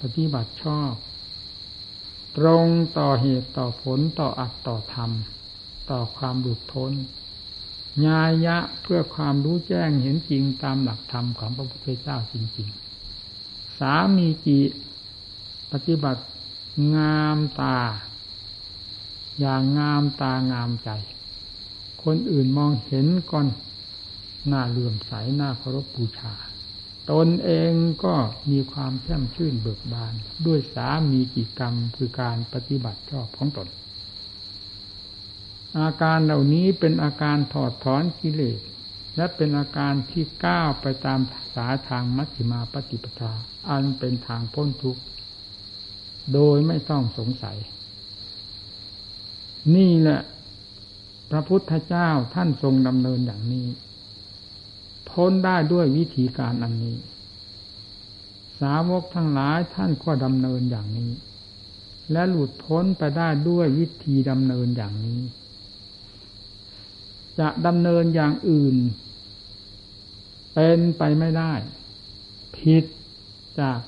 [0.01, 0.93] ปฏิบัติชอบ
[2.39, 2.67] ตรง
[2.99, 5.11] ต่อเหตุต่อผลต่ออัตต่อธรรม
[5.91, 6.93] ต่อความหลุดพ้น
[8.07, 12.69] ญายะเพื่อความรู้แจ้งเห็นจริงตามหลักธรรมของพระพุทธเจ้าจริง
[13.25, 14.61] ๆ สามีจิ
[15.73, 16.23] ปฏิบัติ
[16.95, 17.79] งามตา
[19.41, 20.91] อย่างงามตางามใจ
[22.05, 23.47] คนอื่นมองเห็นก่อน
[24.49, 26.35] หน้าเลื่อมใสหน้าเคารพบูชา
[27.11, 27.73] ตนเอง
[28.05, 28.15] ก็
[28.51, 30.15] มีความแช่มชื่นเบิกบาน
[30.47, 33.69] ด้วยสามีกิกรรมคือการปฏิบัติชอบของตน
[35.79, 38.61] อาการเหล่านี้เป็นอาการถอดถอนกิเลส
[39.17, 41.21] และเป็นอาการที่ก้าวไปตาม
[41.55, 43.33] สาทางมัชฌิมาปฏิปทา
[43.71, 45.03] อันเป็นทางพ้นทุกข์
[46.35, 47.59] โดยไม่ต้องสงสัย
[49.77, 50.21] นี่แหละ
[51.31, 53.69] พระพุทธเจ้าท่านทรงดำเนินอย่างนี้
[55.11, 56.97] พ้นได้ด้วยวิธีการอันนี้
[58.61, 61.13] สาวกทั้งหลายท่านก็ดำเนินอย่างนี้
[62.13, 65.21] และหลุดพ้นไปได้ด้วยวิธีดำเนินอย่างนี้
[67.39, 68.77] จะดำเนินอย่างอื่น
[70.55, 71.53] เป็นไปไม่ได้
[72.57, 72.85] ผิด
[73.61, 73.79] จาก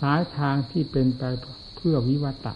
[0.00, 1.22] สายทางที่เป็นไป
[1.76, 2.54] เพื่อวิวัตะ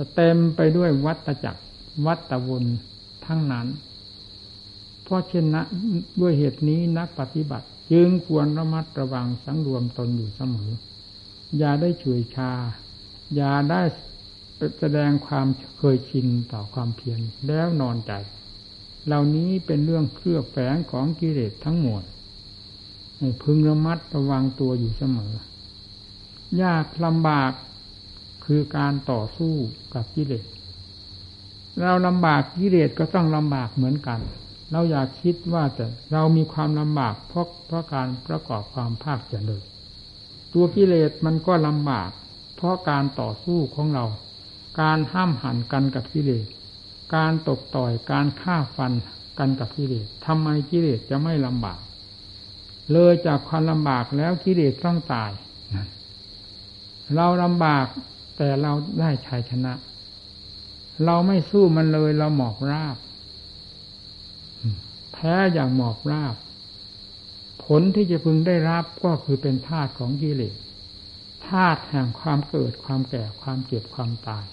[0.04, 1.62] ะเต็มไปด้วยวัตจักร
[2.06, 2.64] วัตวน
[3.26, 3.66] ทั้งนั้น
[5.04, 5.62] เพราะเช่นนะ
[6.20, 10.70] ด้วยเหตุนี้นักปฏิบัติ จึงควรระมัดระวังสังรวมตนอยู่เสมอ
[11.58, 12.52] อย่าได้เฉยชา
[13.34, 13.82] อย่าได้
[14.80, 15.46] แสดงความ
[15.78, 18.12] เคยชินต่อความเพียรแล้วนอนใจ
[19.06, 22.02] เหล่านี้เป็นเรื่องเครือบแฝงของกิเลสทั้งหมด
[23.42, 25.18] พึงระมัดระวังตัวอยู่เสม
[26.58, 27.52] อ ยากลำบาก
[28.50, 29.54] คือการต่อสู้
[29.94, 30.44] กับกิเลส
[31.80, 34.20] เราลำบากกิเลสก็ต้องลำบากเหมือนกัน
[34.72, 39.62] เราอยากคิดว่าแต่เรามีความลำบากเพราะเพราะการประกอบความภาคเจริญ
[40.52, 42.10] ตัวกิเลสมันก็ลำบาก
[42.56, 44.04] เพราะการต่อสู้ของเรา
[44.80, 46.46] การห้ามหันกันกับกิเลส
[47.14, 48.92] การตกต่อยการฆ่าฟัน
[49.38, 51.80] กันกับกิเลสทำไมกิเลสจะไม่ลำบาก
[52.92, 55.30] เลยจากความลำบากแล้วกิเลสต้องตาย
[57.14, 57.86] เราลำบาก
[58.38, 59.72] แต่เราได้ชัยชนะ
[61.04, 62.96] เราไม่สู้มันเลยเราหมอบราบ
[65.12, 66.36] แพ้อย่างหมอบราบ
[67.64, 70.56] ผลที่จะพึงได้รับก็คือเป็นธาตุของกิเลส
[71.48, 74.46] ธาตุแห่งความเกิดความแก่ความเจ็บความตาย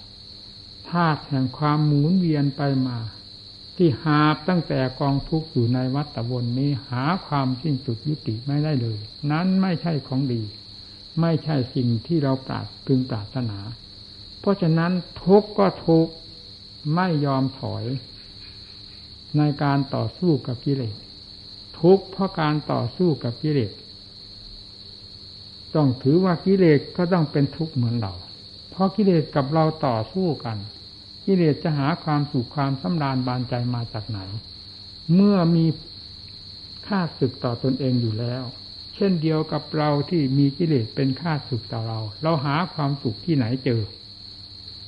[0.91, 2.97] ธาตุแห่งความหมุนเวียนไปมา
[3.77, 8.97] ที่หาบตั้งแต่กองทุกข์อยู่ในวัฏวนนี้หาความสิ้นสุดยุติไม่ได้เลย
[9.31, 10.41] นั้นไม่ใช่ของดี
[11.21, 13.59] ไม่ใช่สิ่งที่เราปราดพึงปรารถนา
[14.39, 14.91] เพราะฉะนั้น
[15.23, 16.07] ทุกก็ทุก
[16.95, 17.83] ไม่ยอมถอย
[19.37, 20.95] ในการต่อสู้กับกิเลส
[21.81, 23.71] ทุกเพราะการต่อสู้กับกิเลส
[25.75, 28.13] ต้องถือว่ากิเลสก็ต้องเป็นทุกข์เหมือนเรา
[28.71, 30.57] เพราะกิเลสกับเราต่อสู้กัน
[31.25, 34.19] กิเลสจะหาความสุขความสำราญบานใจมาจากไหน
[35.13, 35.65] เมื่อมี
[36.87, 38.43] ค่าศึกต่อตนเองอยู่แล้ว
[38.95, 43.81] เช่นเดียวกับเราที่มีกิเลสเป็นข้าศึกต่อเรา เราหาความสุขที่ไหนเจอ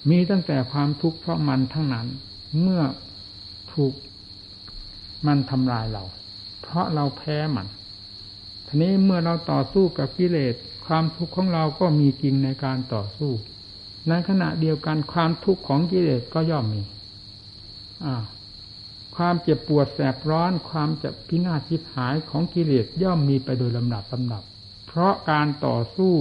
[0.09, 2.07] มีตั้งแต่ความทุกข์เพราะมันทั้งนั้น
[2.61, 2.83] เมื่อ
[3.73, 3.93] ถูก
[5.27, 6.03] มันทำลายเรา
[6.61, 7.67] เพราะเราแพ้มัน
[8.67, 10.53] ทีนี้เมื่อเราต่อสู้กับกิเลส
[10.85, 13.31] ความทุกข์ของเราก็มีจริงในการต่อสู้
[14.09, 16.81] ในขณะเดียวกันความทุกข์ของกิเลสก็ย่อมมี
[18.05, 18.15] อ่า
[19.17, 24.43] ความเจ็บปวดแสบร้อน ความจะพินาศทิพหายของกิเลสย่อมมีไปโดยลำดับลำดับ
[24.87, 26.13] เพราะการต่อสู้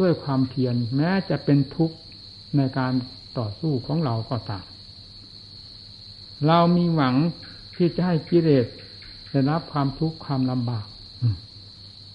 [0.00, 1.96] ด้วยความเพียรแม้จะเป็นทุกข์
[2.56, 2.92] ในการ
[3.38, 4.66] ต่อสู้ของเราก็ตาม
[6.46, 7.14] เรามีหวัง
[7.76, 8.66] ที่จะให้กิเลส
[9.30, 10.86] ได้รับความทุกข์ความลำบาก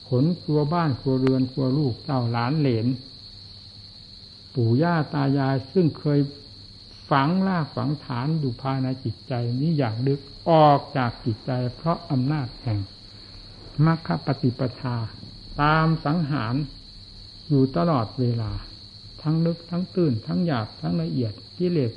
[0.10, 2.88] ขนครัวบ้านครัวเรือนครัวลูกเต่าหลานเหลน
[4.56, 6.20] ปู่ย่าตายายซึ่งเคย
[7.14, 12.80] ฝังลากฝังฐานอยู่ภายในจิตใจนี้อย่างลึกออกจากจิตใจ เพราะอำนาจแห่ง
[13.86, 14.98] มรรคปฏิปทา
[15.62, 16.56] ตามสังหาร
[17.50, 18.52] อยู่ตลอดเวลา
[19.22, 21.92] ทั้งลึกทั้งตื้นทั้งหยาบทั้งละเอียดกิเลส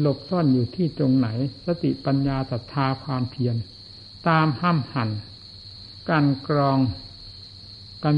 [0.00, 1.28] หลบซ่อนอยู่ที่ตรงไหน
[1.66, 3.56] สติปัญญาศรัทธาความเพียร
[4.28, 5.10] ตามห้ามหัน
[6.10, 6.78] การกรอง
[8.04, 8.14] กัน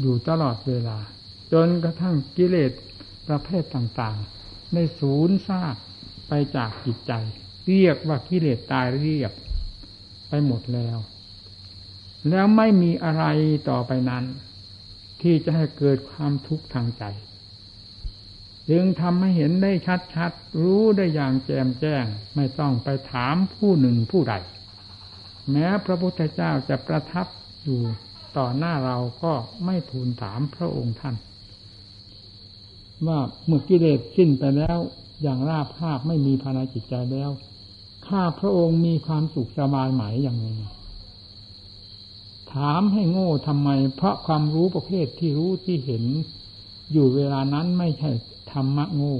[0.00, 0.98] อยู่ตลอดเวลา
[1.52, 2.72] จนกระทั่งกิเลส
[3.28, 4.18] ประเภทต่าง
[4.72, 5.76] ๆในศูนย์ซาก
[6.28, 7.12] ไปจากจิตใจ
[7.66, 9.32] เรียกว่ากิเลสตายเรียบ
[10.28, 10.98] ไปหมดแล้ว
[12.28, 13.24] แล้วไม่มีอะไร
[13.68, 14.24] ต่อไปนั้น
[15.22, 17.04] ที่จะให้เกิดความทุกข์ทางใจ
[18.70, 19.72] จึงทำให้เห็นได้
[20.14, 22.04] ชัดๆ รู้ได้อย่างแจ่มแจ้ง
[22.36, 24.34] ไม่ต้องไปถามผู้หนึ่งผู้ใด
[25.50, 27.26] แม้พระพุทธเจ้าจะประทับ
[27.64, 27.80] อยู่
[28.36, 31.14] ต่อหน้าเราก็ไม่ทูลถามพระองค์ท่าน
[33.08, 34.78] ว่าเมื่อกิเลสสิ้นไปแล้ว
[35.22, 37.30] อย่างราบคาบไม่มีภายในจิตใจแล้ว
[38.06, 40.46] ข้าพระองค์มีความสุขสบายไหมอย่างไง
[42.52, 46.04] ถามให้โง่ทำไม เพราะความรู้ประเภทที่รู้ที่เห็น
[46.92, 48.10] อยู่เวลานั้นไม่ใช่
[48.52, 49.16] ธรรมะโง่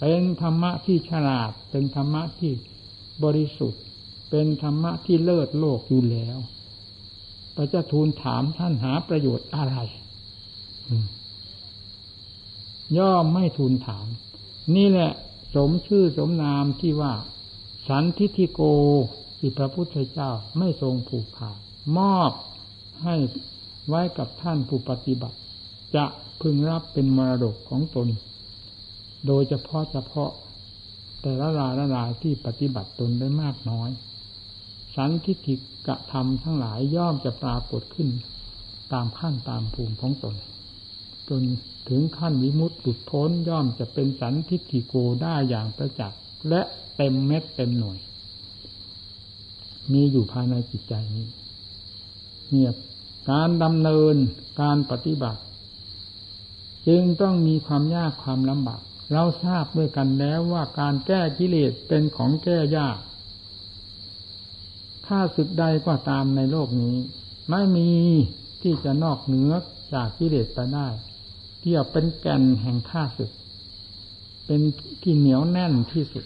[0.00, 2.52] เป็นธรรมะที่ฉลาด เป็นธรรมะที่
[3.24, 3.82] บริสุทธิ์
[4.30, 6.38] เป็นธรรมะที่เลิศโลกอยู่แล้ว
[7.54, 9.76] พระเจ้าทูลถามท่านหาประโยชน์อะไร
[12.98, 14.06] ย่อมไม่ทูลถาม
[14.76, 15.10] นี่แหละ
[15.54, 17.14] สมชื่อสมนามที่ว่า
[17.88, 18.60] สันทิทิโก
[19.38, 21.58] ที่พระพุทธเจ้าไม่ทรงผูกขาด
[21.98, 22.32] มอบ
[23.04, 23.16] ให้
[23.88, 25.36] ไว้กับท่านผู้ปฏิบัติ
[25.96, 26.04] จะ
[26.40, 28.08] พึงรับเป็นมรดกของตน
[29.26, 30.30] โดยเฉพาะเฉพาะ
[31.22, 33.90] แต่ละรายละรายที่ปฏิบัติตนได้มากน้อย
[34.96, 35.54] สันทิฏฐิ
[35.86, 38.08] กะธรรมทั้งหลายย่อมจะปรากฏขึ้น
[38.92, 40.34] ตามขั้นตามภูมิของตน
[41.28, 41.42] จน
[41.88, 46.60] ถึงขั้นวิมุตติหลุดพ้นย่อมจะเป็นสันทิฏฐิโกได้อย่างประจักษ์และ
[46.96, 47.98] เต็มเม็ดเต็มหน่วย
[49.92, 51.26] มีอยู่ภายในจิตใจนี้
[52.50, 52.72] เนี่ย
[53.30, 54.16] การดำเนิน
[54.60, 55.40] การปฏิบัติ
[56.88, 58.80] จึงต้องมีความยากความลำบาก
[59.12, 62.98] เราทราบด้วยกันแล้วว่าการแก้กิเลสเป็นของแก้ยาก
[65.06, 66.96] ถ้าสึกใดก็ตามในโลกนี้
[67.50, 67.90] ไม่มี
[68.62, 69.52] ที่จะนอกเหนือ
[69.94, 70.88] จากกิเลสไปได้
[71.68, 73.30] ที่เป็นแก่นแห่งข้าศึก
[74.46, 74.60] เป็น
[75.02, 76.24] ที่เหนียวแน่นที่สุด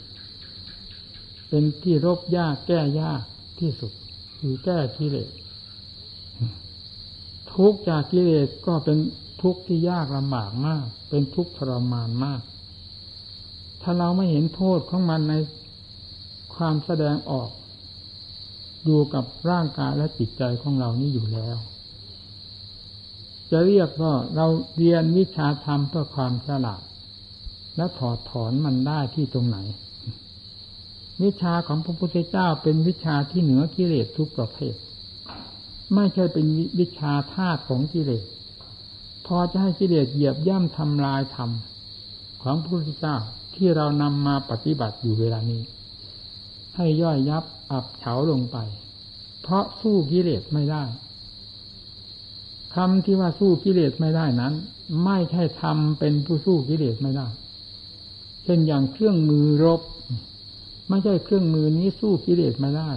[1.48, 3.22] เป็นที่รบยากแก้ยาก
[3.60, 3.92] ที่สุด
[4.38, 5.28] คือแก้กิเลส
[7.52, 8.98] ทุกจากกิเลสก็เป็น
[9.42, 12.40] ทุกข์ที่ยากลำบากมาก เป็นทุกข์ทรมานมาก
[13.82, 15.34] ถ้าเราไม่เห็นโทษของมันใน
[16.54, 17.50] ความแสดงออก
[18.84, 21.58] อยู่กับร่างกายและจิตใจของเรานี่อยู่แล้ว
[23.52, 26.82] จะเรียกว่าเราเรียนวิชาธรรมเพื่อความฉลาด
[27.76, 29.58] และถอดถอนมันได้ที่ตรงไหน
[31.22, 34.74] วิชาของพระพุทธเจ้าเป็นวิชาที่เหนือกิเลสทุกประเภท
[35.94, 36.46] ไม่ใช่เป็น
[36.78, 38.24] วิชาธาตุของกิเลส
[39.26, 41.50] พอจะให้กิเลสเหยียบย่ำทำลายธรรม
[42.42, 43.16] ของพระพุทธเจ้า
[43.54, 45.62] ที่เรานำมาปฏิบัติอยู่เวลานี้
[46.76, 48.56] ให้ย่อยยับอับเฉาลงไป
[49.42, 50.82] เพราะสู้กิเลสไม่ได้
[52.74, 54.54] คำที่ว่าสู้กิเลสไม่ได้นั้น
[55.04, 57.26] ไม่ใช่ทำเป็นผู้สู้กิเลสไม่ได้
[58.44, 59.80] เช่นอย่างเครื่องมือรบ
[60.88, 62.90] ไม่ใช่เครื่องมือนี้สู้กิเลสไม่ได้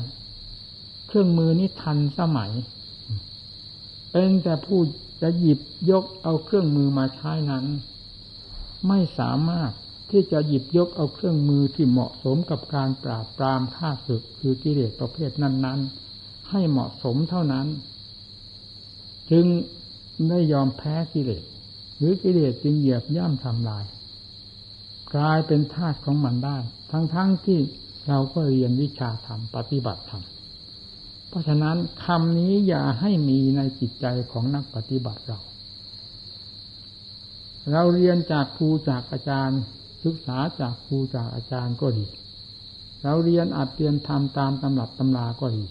[1.08, 2.52] เครื่องมือนี้ทันสมัย
[4.12, 4.80] เป็นแต่ผู้
[5.22, 5.60] จะหยิบ
[5.92, 7.66] ยกเอาเครื่องมือมาใช้นั้น
[8.88, 9.72] ไม่สามารถ
[10.12, 15.80] ที่จะหยิบยกเอาเครื่องมือที่เหมาะสมกับการปราบปรามฆ่าศึกคือกิเลสประเภทนั้น
[16.16, 17.68] ๆ ให้เหมาะสมเท่านั้น
[19.32, 19.46] จึง
[20.30, 21.44] ได้ยอมแพ้กิเลส
[21.98, 23.86] หรือกิเลสจึงเหยียบย่ำทำลาย
[25.14, 26.58] กลายเป็นธาตุของมันได้
[26.92, 27.60] ทั้งๆทที่
[28.08, 30.24] เราก็เรียนวิชาธรรมปฏิบัติธรรม
[31.30, 35.40] เพราะฉะนั้นคำนี้อย่าให้มีในจิตใจของนักปฏิบัติเรา
[37.72, 39.62] เราเรียนจากครูจากอาจารย์
[40.04, 42.06] ศึกษาจากครูจากอาจารย์ก็ดี
[43.04, 45.66] เราเรียนอัดเรียนทำตามตำรับตำราก็ดี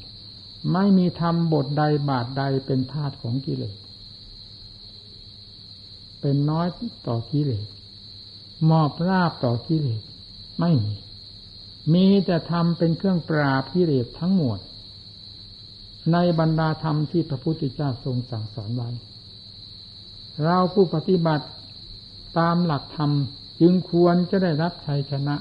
[0.72, 3.76] ไม่มีทำบทใดบาทใดเป็นธาตุของกิเลส
[6.20, 6.66] เป็นน้อย
[7.06, 7.66] ต่อกิเลส
[8.70, 10.02] มอบราบต่อกิเลส
[10.60, 10.94] ไม่มี
[11.94, 14.58] มีแต่ทำเป็นเครื่องปราบกิเลสทั้งหมด
[16.12, 18.90] ในบรรดาธรรมที่พระพุทธเจ้าทรงสั่งสอนไว้
[20.42, 21.46] เราผู้ปฏิบัติ
[22.38, 23.10] ตามหลักธรรม
[23.60, 25.36] จึงควรจะได้รับชัยชนะ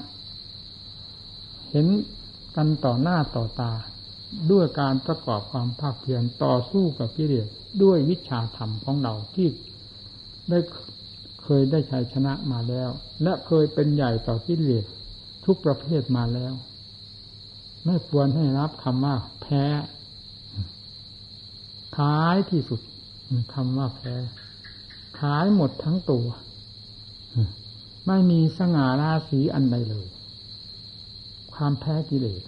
[1.70, 1.86] เห็น
[2.56, 3.72] กันต่อหน้าต่อตา
[4.52, 7.48] ด้วยการประกอบความภาคเพียรต่อสู้กับกิเลส
[7.82, 9.48] ด้วยวิชาธรรมของเราที่
[10.50, 10.58] ได้
[11.42, 12.90] เคยได้ชัยชนะมาแล้ว
[13.22, 14.84] และเคยเป็นใหญ่ต่อกิเลส
[15.44, 16.54] ทุกประเภทมาแล้ว
[17.84, 19.64] ไม่ควรให้รับคำว่าแพ้
[21.98, 22.80] ขายที่สุด
[23.54, 24.14] คำว่าแพ้
[25.20, 26.26] ขายหมดทั้งตัว
[28.06, 30.06] ไม่มีสง่าราศีอันใดเลย
[31.54, 32.42] ความแพ้กิเลส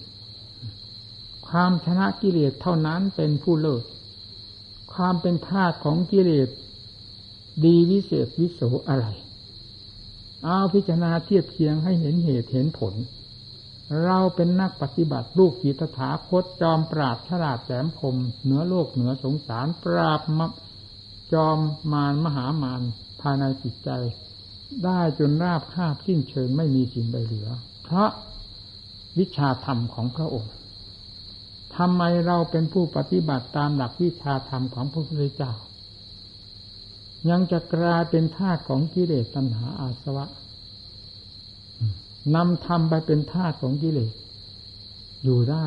[1.48, 3.84] ความชนะกิเลสเท่านั้นเป็นผู้เลิศ
[4.94, 6.48] ความเป็นธาตุของกิเลส
[7.64, 9.06] ดีวิเศษวิโสอะไร
[10.44, 12.94] เอาพิจารณาเทียบเคียงให้เห็นเหตุเห็นผล
[14.04, 20.40] เราเป็นนักปฏิบัติลูกศีตถาคตจอมปราดฉลาดแหลมคม เหนือโลกเหนือสงสารปราบม
[21.32, 21.58] จอม
[21.92, 22.82] มารมหามาร
[23.20, 23.90] ภายในจิตใจ
[24.84, 27.48] ได้จนราบคาบสิ้นเชิงไม่มีสิ่งใดเหลือ
[27.84, 28.10] เพราะ
[29.18, 30.52] วิชาธรรมของพระองค์
[31.76, 35.52] ทำไมเราเป็นผู้ปฏิบัติตามหลักวิชาธรรมของพระพุทธเจ้า
[37.30, 40.26] ยังจะกลายเป็นทาสของกิเลสตัณหาอาสวะ
[42.34, 44.12] นำธรรมไปเป็นทาสของกิเลส
[45.24, 45.64] อยู่ได้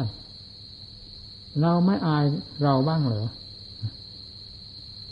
[1.62, 2.26] เราไม่อาย
[2.64, 3.28] เราบ้างเหรอ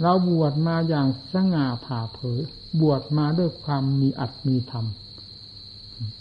[0.02, 2.42] เราบวชมาอย่างสง่าผ่าเผย
[2.82, 4.86] บวชมาด้วยความมีอัตมีธรรม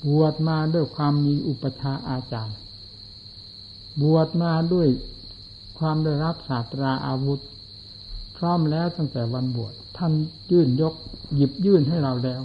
[0.08, 2.56] บวชมาด้วยความมีอุปชาอาจารย์
[4.02, 4.88] บวชมาด้วย
[5.78, 7.40] ความได้รับศาสตราอาวุธ
[8.36, 10.12] พร้อมแล้วตั้งแต่วันบวชท่าน
[10.50, 10.94] ยื่นยก
[11.34, 12.42] หยิบยื่นให้เราแล้ว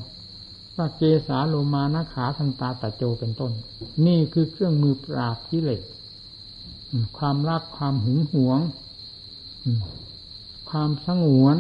[0.78, 3.52] ว่าเกสาโลมานาขาทันตาตะโจเป็นต้น
[4.06, 5.84] นี่คือเครื่องมือปราบกิเลส
[7.18, 8.60] ความรักความหึงหวง
[10.70, 11.58] ความสงวน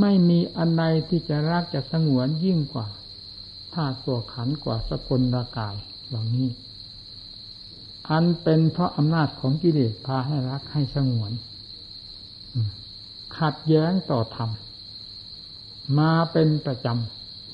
[0.00, 2.86] ไม่มีอันใดที่จะรักจะสงวนยิ่งกว่า
[3.74, 5.74] ธาตุตัวขันกว่าสกลรากาย
[6.08, 6.48] เหล่านี้
[8.10, 11.32] อันเป็นเพราะอำนาจของกิเลสพาให้รักให้สงวน
[13.38, 14.50] ขัดแย้งต่อธรรม
[15.98, 16.86] มาเป็นประจ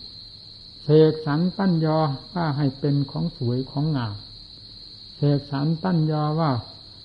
[0.08, 1.98] ำเสกสรรตั้นยอ
[2.34, 4.16] ว่าให้เป็นของสวยของงาม
[5.16, 6.50] เสกสรรตั้นยอว่า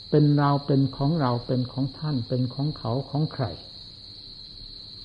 [0.09, 3.45] เป็นเราเป็นของเราเป็นของท่านเป็นของเขาของใคร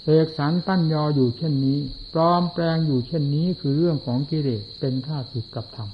[0.03, 1.79] เสกสรรตั้นยออยู่เช่นนี้
[2.13, 5.91] ปลอมแปลงอยู่เช่นนี้คือเรื่องของกิเลสเป็นท่าสึกกับธรรม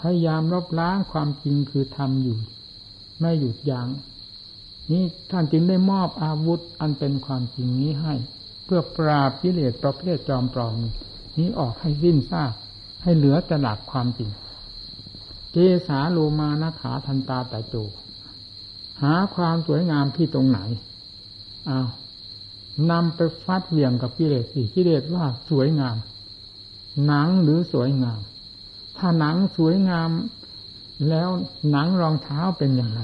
[0.00, 2.38] พยายามลบล้างความจริงคือธรรมอยู่
[3.20, 3.88] ไม่หยุดยัง้ง
[4.90, 8.14] นี่ท่านจึงได้มอบอาวุธอันเป็นความจริงนี้ให้
[8.64, 10.74] เพื่อปราบกิเลสประเภทจอมปลอม
[11.38, 12.52] นี้ออกให้สิ้นซาก
[13.02, 14.30] ให้เหลือแต่หลักความจริง
[15.52, 15.56] เจ
[15.88, 17.74] สาโลมานาขาทันตาแต่โจ
[19.02, 20.60] หาความสวยงามที่ตรงไหน
[21.68, 21.88] อ้าว
[22.90, 25.96] นำไปฟัดเหวี่ยงกับกิเลสสิกิเลสว่าสวยงาม
[27.06, 28.20] หนังหรือสวยงาม
[29.00, 30.10] ถ้าหนังสวยงาม
[31.08, 31.28] แล้ว
[31.70, 33.00] หนังรองเท้าเป็นอย่างไร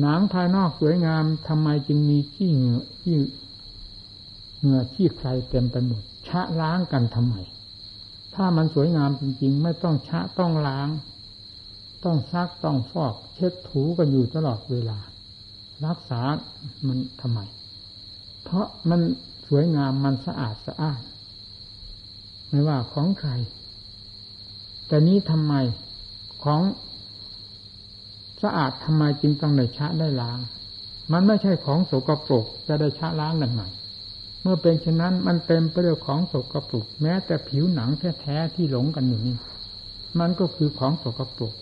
[0.00, 3.16] หนังภายนอกสวยงามทำไมจึงมีขี้เหงื่อขี้
[4.60, 7.34] เหงื่อขี้ใครเต็มไปหมดชะล้างกันทำไม
[8.34, 10.88] ถ้ามันสวยงามจริง ๆ ไม่ต้องชะต้องล้าง
[12.04, 14.98] ต้องซักต้องฟอก เช็ดถูกันอยู่ตลอดเวลา
[15.86, 16.20] รักษา
[16.86, 17.40] มันทำไม
[18.44, 19.00] เพราะมัน
[19.48, 21.00] สวยงามมันสะอาดสะอ้าน
[22.52, 23.30] ไม่ว่าของใคร
[24.86, 25.54] แต่นี้ทำไม
[26.44, 26.60] ของ
[28.42, 30.38] สะอาดทำไมจึงต้องได้ชะได้ล้าง
[31.12, 33.62] มันไม่ใช่ของโสกปรกจะได้ชะล้างนั่นไหม
[34.42, 37.90] เมื่อเป็นเช่นนั้นมันเต็มไปด้วยของโสกปรกแม้แต่ผิวหนัง
[38.20, 39.36] แท้ๆที่หลงกันอยู่นี่
[40.20, 41.52] มันก็คือของโสกปรก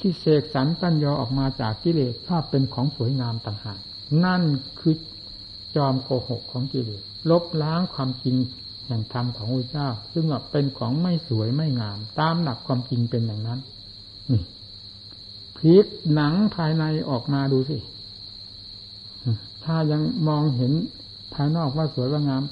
[0.00, 3.78] ที่เสกสรรตั้นยอออกมาจากกิเลสภาพเป็นของสวยงามต่างหาก
[4.24, 4.42] นั่น
[4.80, 4.94] คือ
[5.76, 8.36] จอมโกหกของกิเลสลบล้างความจริง
[8.88, 13.60] แห่งธรรมของพระเจ้า ซึ่งเป็นของไม่สวยไม่งาม ตามหลักความจริงเป็นอย่างนั้น
[14.30, 14.42] นี่
[15.56, 17.78] พลิกหนังภายในออกมาดูสิ
[19.64, 20.72] ถ้ายังมองเห็น
[21.34, 22.42] ภายนอกว่าสวยว่างาม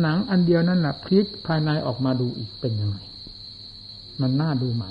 [0.00, 2.98] หนังอันเดียวนั่นแหละพลิกภายในออกมาดูอีกเป็นยังไง
[4.20, 4.90] มันน่าดูใหม่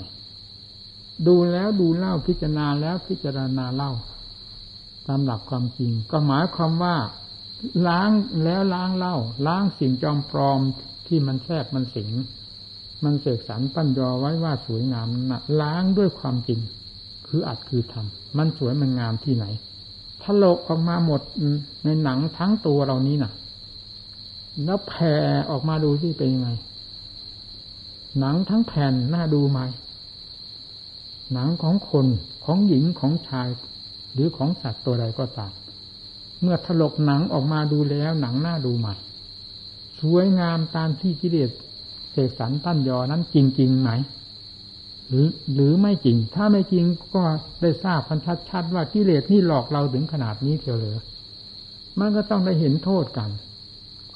[1.26, 3.92] ดูแล้วดูเล่าพิจารณาแล้วพิจารณาเล่า
[5.06, 6.96] ตามหลักความจริง ก็หมายความว่า
[7.88, 8.10] ล้าง
[8.44, 10.60] แล้วล้างเล่า ล้างสิ่งจอมปลอม
[11.12, 12.10] ที่มันแทรกมันสิง
[13.04, 16.60] มันเสกสรรปั้นยอไว้ว่าสวยงามนะล้างด้วยความจริง
[17.28, 19.46] คืออัดคือทำมันสวยมันงามที่ไหน
[20.22, 21.20] ถลกออกมาหมด
[21.84, 23.32] ในหนังทั้งตัวเรานี้นะ่ะ
[24.64, 25.14] แล้วแผ่
[25.50, 26.50] ออกมาดูที่เป็นยังไง
[28.18, 29.60] หนังทั้งแผ่นน่าดูไหม
[31.32, 32.06] หนังของคน
[32.44, 33.48] ของหญิงของชาย
[34.12, 35.52] หรือของสัตว์ตัวใดก็ตาม
[36.42, 38.94] เมื่อถลกหนังออกมาดูแล้วหนังหน้าดูใหม่
[40.02, 41.50] สวยงามตามที่กิเลส
[42.12, 43.90] เสกสรรตั้นยอนั้นจริงๆไหม
[45.08, 46.84] หรือหรือไม่จริง ถ้าไม่จริง
[47.14, 47.22] ก็
[47.60, 48.18] ได้ทราบพัน
[48.50, 50.96] ชัดๆว่ากิเลสนี่หลอกเราถึงขนาดนี้เทียวเลย
[51.98, 53.30] มันก็ต้องได้เห็นโทษกัน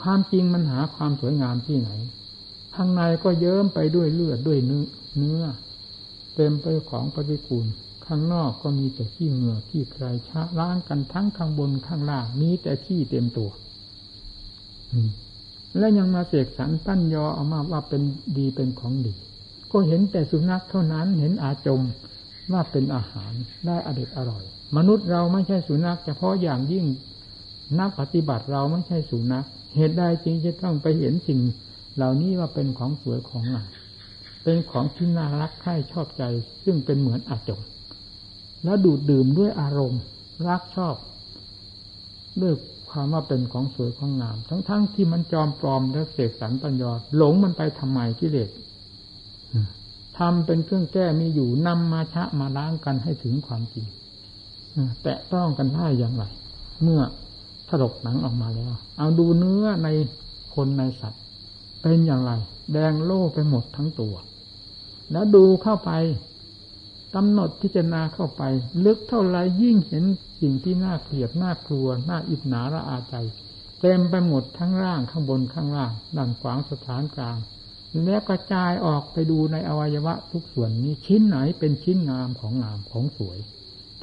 [0.01, 1.91] ความจริงมันหาความสวยงามที่ไหน
[2.75, 5.43] ข้างในก็เยิ้มไปด้วยเลือดด้วยเนื้อ
[6.35, 7.67] เต็มไปของปฏิกูล
[8.07, 13.51] ข้างนอกก็มีแต่ขี้เหงื่อขี้ใครชะล้างกันทั้งข้างบนข้างล่างมีแต่ขี้เต็มตัว
[15.79, 18.03] แล้วยังมาเสกสรรปั้นยอเอามาว่าเป็น
[18.39, 19.15] ดีเป็นของดี
[19.73, 21.83] ก็เห็นแต่สุนัขเท่านั้นเห็นอาจม
[22.53, 23.33] ว่าเป็นอาหาร
[23.67, 24.45] ได้อเด็ดอร่อย
[24.77, 26.85] มนุษย์เราไม่ใช่สุนัขเฉพาะอย่างยิ่ง
[27.79, 29.47] นักปฏิบัติเราไม่ใช่สุนัข
[29.77, 31.41] เหตุใดจริงจะต้องไปเห็นสิ่ง
[31.97, 33.69] เหล่านี้ว่าเป็นของสวยของงาม
[34.45, 36.23] เป็นของที่น่ารักใคร่ชอบใจ
[36.65, 37.61] ซึ่งเป็นเหมือนอาจม
[38.65, 40.01] แล้วดูดดื่มด้วยอารมณ์
[40.49, 40.97] รักชอบ
[42.41, 42.55] ด้วย
[42.91, 48.51] ความว่าเป็นของสวยของงาม ทั้งๆทที่มันจอมปลอมและเสกสรรปัญญาหลงมันไปทำไมกิเลส
[50.19, 53.87] ทำเป็นเครื่องแก้มีอยู่นำมาชะมาล้างกันให้ถึงความจริง
[55.03, 56.25] แตะต้องกันได้อย่างไร
[56.83, 57.01] เมื่อ
[57.69, 59.89] ถลกหนังออกมาแล้ว เอาดูเนื้อใน
[60.55, 61.23] คนในสัตว์
[61.83, 62.33] เป็นอย่างไร
[62.73, 64.15] แดงโล่ไปหมดทั้งตัว
[65.13, 65.91] แล้วดูเข้าไป
[67.15, 68.43] กำหนดพิจารณาเข้าไป
[68.85, 70.05] ลึกเท่าไรยิ่งเห็น
[70.41, 73.15] สิ่งที่น่าเกลียดน่ากลัว น่าอิจฉาระอาใจ
[73.81, 77.37] เต็มไปหมดทั้งร่างข้างบนข้างล่างด้านขวางสถานกลาง
[78.05, 83.39] แล้วกระจายออกไปดูในอวัยวะทุกส่วนนี้ชิ้นไหนเป็นชิ้นงามของงามของสวย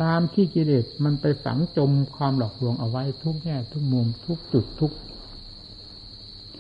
[0.02, 4.92] ตามที่กิเลสมันไปฝังจมความหลอกลวงเอาไว้ทุกแง่ทุกมุมทุกจุดทุก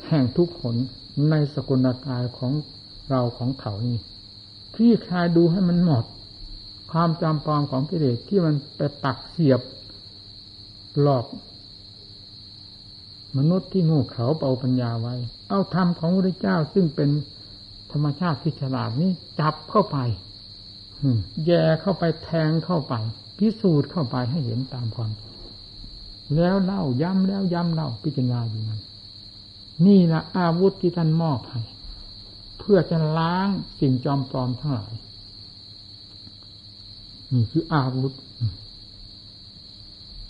[0.07, 0.75] แห่งทุกผล
[1.29, 2.53] ในสกุลกายของ
[3.09, 3.99] เราของเขานี่
[4.75, 6.03] ที่คลายดูให้มันหมด
[6.93, 9.61] ความจำปองของกิเลสที่มันไปปักเสียบ
[11.01, 11.25] หลอก
[13.37, 15.15] มนุษย์ที่งูเขาเป่าปัญญาไว้
[15.49, 17.09] เอาธรรมของพระเจ้าซึ่งเป็น
[17.91, 19.97] ธรรมชาติที่ฉลาดนี้จับเข้าไป
[21.45, 22.93] แย่เข้าไปแทงเข้าไป
[23.37, 25.11] พิสูจน์เข้าไปให้เห็นตามความ
[26.35, 28.81] แล้วเล่าย้ำแล้วย้ำเล่าพิจารณาอยู่นั้น
[29.85, 31.61] นี่ละอาวุธที่ท่านมอบให้
[32.59, 33.47] เพื่อจะล้าง
[33.79, 34.93] สิ่งจอมปลอมทั้งหลาย
[37.33, 38.13] นี่คืออาวุธ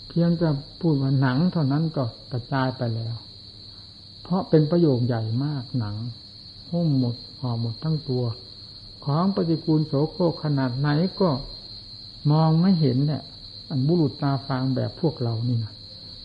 [0.08, 0.48] เพียงแต่
[0.80, 3.16] พูดว่าหนังเท่านั้นก็กระจายไปแล้ว
[4.22, 5.96] เพราะเป็นประโยคใหญ่มากหนัง
[6.70, 8.24] หุ้มหมดห่อหมดทั้งตัว
[9.04, 10.88] ของปฏิกูลโสโครขนาดไหน
[11.20, 11.28] ก็
[12.30, 13.22] มองไม่เห็นเนี่ย
[13.70, 15.72] อันบุรุษตาฟางแบบพวกเรานี่นะ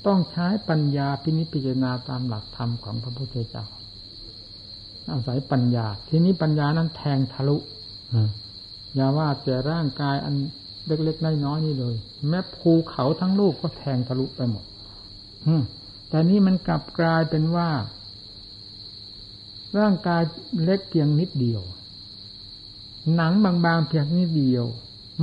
[0.06, 3.66] ต้องใช้ปัญญาพินิจพิจารณาตามหลักธรรมของพระพุทธเจ้า
[5.12, 7.58] อาศัยปัญญา ทีนี้ปัญญานั้นแทงทะลุ
[8.96, 10.36] อย่าว่าแต่ร่างกายอัน
[10.88, 11.96] เล็กๆน้อยๆนี่เลย
[12.30, 14.66] แม้ภูเขาทั้งลูกก็แทงทะลุไปหมด
[16.10, 17.70] แต่นี้มันกลับกลายเป็นว่า
[19.80, 20.22] ร่างกาย
[20.64, 21.62] เล็กเพียงนิดเดียว
[23.16, 24.66] หนังบางๆเพียงนิดเดียว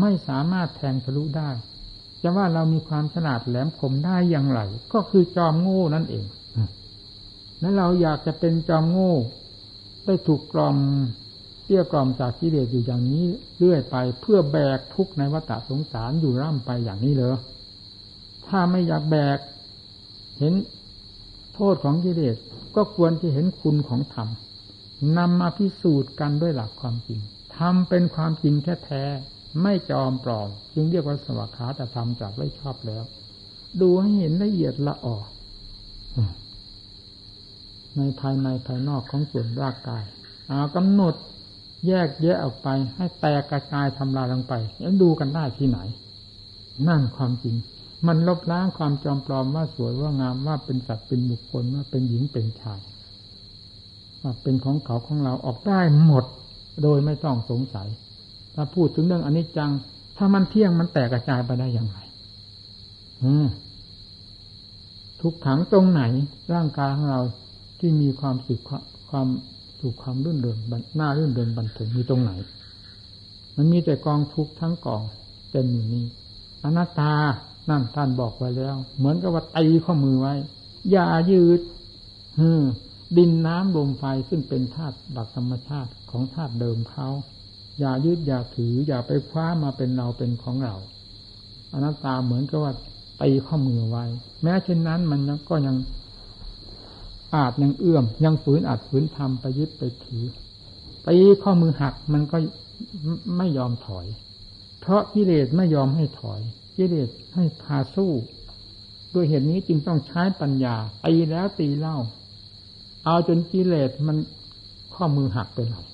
[0.01, 1.51] ไม่สามารถแทงทะลุได้
[2.23, 4.61] จะว่าเรามีความฉลาดแหลมคมได้อย่างไร
[4.93, 6.27] ก็คือจอมโง่นั่นเอง
[7.61, 9.15] แล้วเราอยากจะเป็นจอมโง่
[10.05, 10.77] ได้ถูกกล่อม
[11.67, 13.27] เกี่ยกล่อมจากกิเลสอยู่อย่างนี้
[13.59, 17.37] เรื่อยไปเพื่อแบกทุกในวัฏสงสารอยู่ร่ำไปอย่างนี้เลย
[18.47, 19.39] ถ้าไม่อยากแบก
[20.39, 20.55] เห็น
[21.55, 22.37] โทษของกิเลส
[22.77, 24.29] ก็ควรจะเห็นคุณของธรรม
[25.19, 27.21] นำมาพิสูจน์กันด้วยหลักความจริง
[27.57, 28.55] ทำเป็นความจริง
[28.85, 33.05] แท้ๆไม่จอมปลอม จึงเรียกว่าสวัสขาแต่ทำจากไม่ชอบแล้ว
[33.81, 35.19] ดูให้เห็นละเอียดละออ
[37.97, 40.05] ในภายในภายนอกของส่วนร่างกาย
[40.51, 41.14] อากำหนด
[41.87, 45.79] แยกแยะออกไป ให้แตกกระจายทำลายลงไปแล้วดูกันได้ที่ไหน
[46.89, 47.57] นั่นความจริง
[48.07, 52.81] มันลบล้างความจอมปลอมว่าสวยว่างามว่าเป็นสัตว์เป็นบุคคลว่าเป็นหญิงเป็นชาย
[54.22, 56.24] ว่าเป็นของเขาของเราออกได้หมด
[56.83, 57.89] โดยไม่ต้องสงสัย
[58.55, 59.72] ถ้าพูดถึงเรื่องอนิจจัง
[60.16, 61.99] ถ้ามันเที่ยงมันแตกกระจายไปได้อย่างไร
[65.20, 66.03] ทุกขังตรงไหน
[66.55, 67.20] ร่างกายของเรา
[67.79, 68.61] ที่มีความสุข
[69.11, 69.27] ความ
[69.81, 70.59] สู่ความรื่นเริง
[70.97, 72.33] หน้ารื่นเริงบันเทิงมีตรงไหน
[73.57, 75.03] มันมีแต่กองทุกข์ทั้งกอง
[75.51, 76.05] เต็มอยู่นี้
[76.64, 77.12] อนัตตา
[77.68, 80.35] นั่นท่านบอกไว้แล้ว เหมือนกับว่าตีข้อมือไว้
[80.91, 81.61] อย่ายืด
[83.16, 87.09] ดินน้ำลมไฟซึ่งเป็นธาตุหลักธรรมชาติของธาตุเดิมเขา
[87.79, 90.77] อย่ายืดอย่าถือ อย่าไปคว้ามาเป็นเราเป็นของเรา
[91.72, 92.72] อนัตตาเหมือนกับว่า
[93.22, 94.05] ตีข้อมือไว้
[94.43, 95.77] แม้เช่นนั้นมันก็ยัง
[97.37, 100.24] อาจยังเอื้อม ยังฝืนอาจฝืนทำไปยึดไปถือ
[101.09, 102.37] ตีข้อมือหักมันก็
[103.37, 104.07] ไม่ยอมถอย
[104.80, 106.41] เพราะกิเลสไม่ยอมให้ถอย
[106.76, 108.12] กิเลสให้พาสู้
[109.14, 110.76] ด้วยเหตุนี้จึงต้องใช้ปัญญา
[111.07, 111.99] ตีแล้วตีเล่า
[113.05, 114.16] เอาจนกิเลสมัน
[114.95, 115.87] ข้อมือหักไปเลย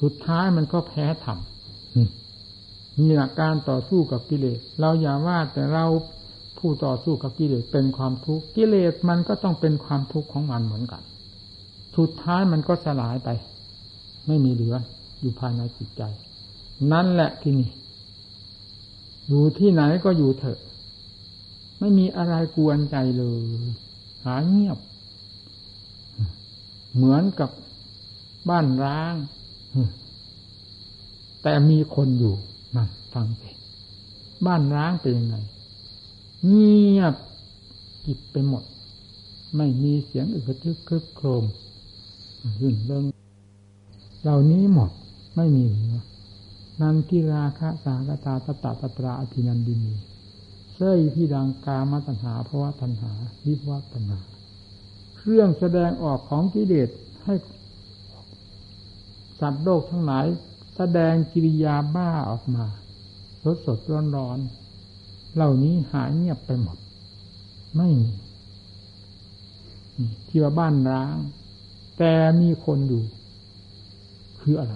[0.00, 1.38] สุดท้ายมันก็แพ้ธรรม
[2.98, 5.84] มีหลักการต่อสู้กับกิเลส เราอย่าว่าแต่เรา
[6.58, 11.02] ผู้ต่อสู้กับกิเลสเป็นความทุกข์กิเลสมันก็ต้องเป็นความทุกข์ของมันเหมือนกัน
[11.96, 13.28] สุดท้ายมันก็สลายไป
[14.26, 14.76] ไม่มีเหลือ
[15.20, 16.02] อยู่ภายในจิตใจ
[16.92, 17.70] นั่นแหละที่นี่
[19.28, 20.58] อยู่ที่ไหนก็อยู่เถอะ
[21.80, 23.42] ไม่มีอะไรกวนใจเลย
[24.24, 24.78] หาเงียบ
[26.94, 27.50] เหมือนกับ
[28.50, 29.14] บ้านร้าง
[31.42, 32.34] แต่มีคนอยู่
[32.76, 33.50] นั่นฟังสิ
[34.46, 35.36] บ้านร้างเป็นยังไง
[36.46, 37.14] เงียบ
[38.04, 38.64] กิบไปหมด
[39.56, 41.44] ไม่มีเสียงอึกทึกคึกโครม
[42.60, 43.02] ยื่นเรื่อง
[44.22, 44.90] เหล่านี้หมด
[45.36, 45.96] ไม่มีเหลือ
[46.80, 49.94] นันทิราคะสากตาตตาตตราอภินันดินี
[50.74, 53.12] เส้ยที่ดังกามตัณหาภาวะตัณหา
[53.46, 54.20] วิภวะตัณหา
[55.16, 56.88] เครื่องแสดงออกของกิเลส
[57.24, 57.34] ให้
[59.40, 60.24] สัตว์โลกทั้งหลาย
[60.76, 62.64] แสดงกิริยาบ้าออกมา
[63.42, 64.38] สดสดร้อนร้อน
[65.38, 66.78] เหล่านี้หายเงียบไปหมด
[67.76, 68.10] ไม่มี
[70.28, 71.16] ที่ว่าบ้านร้าง
[71.98, 73.04] แต่มีคนอยู่
[74.40, 74.74] คืออะไร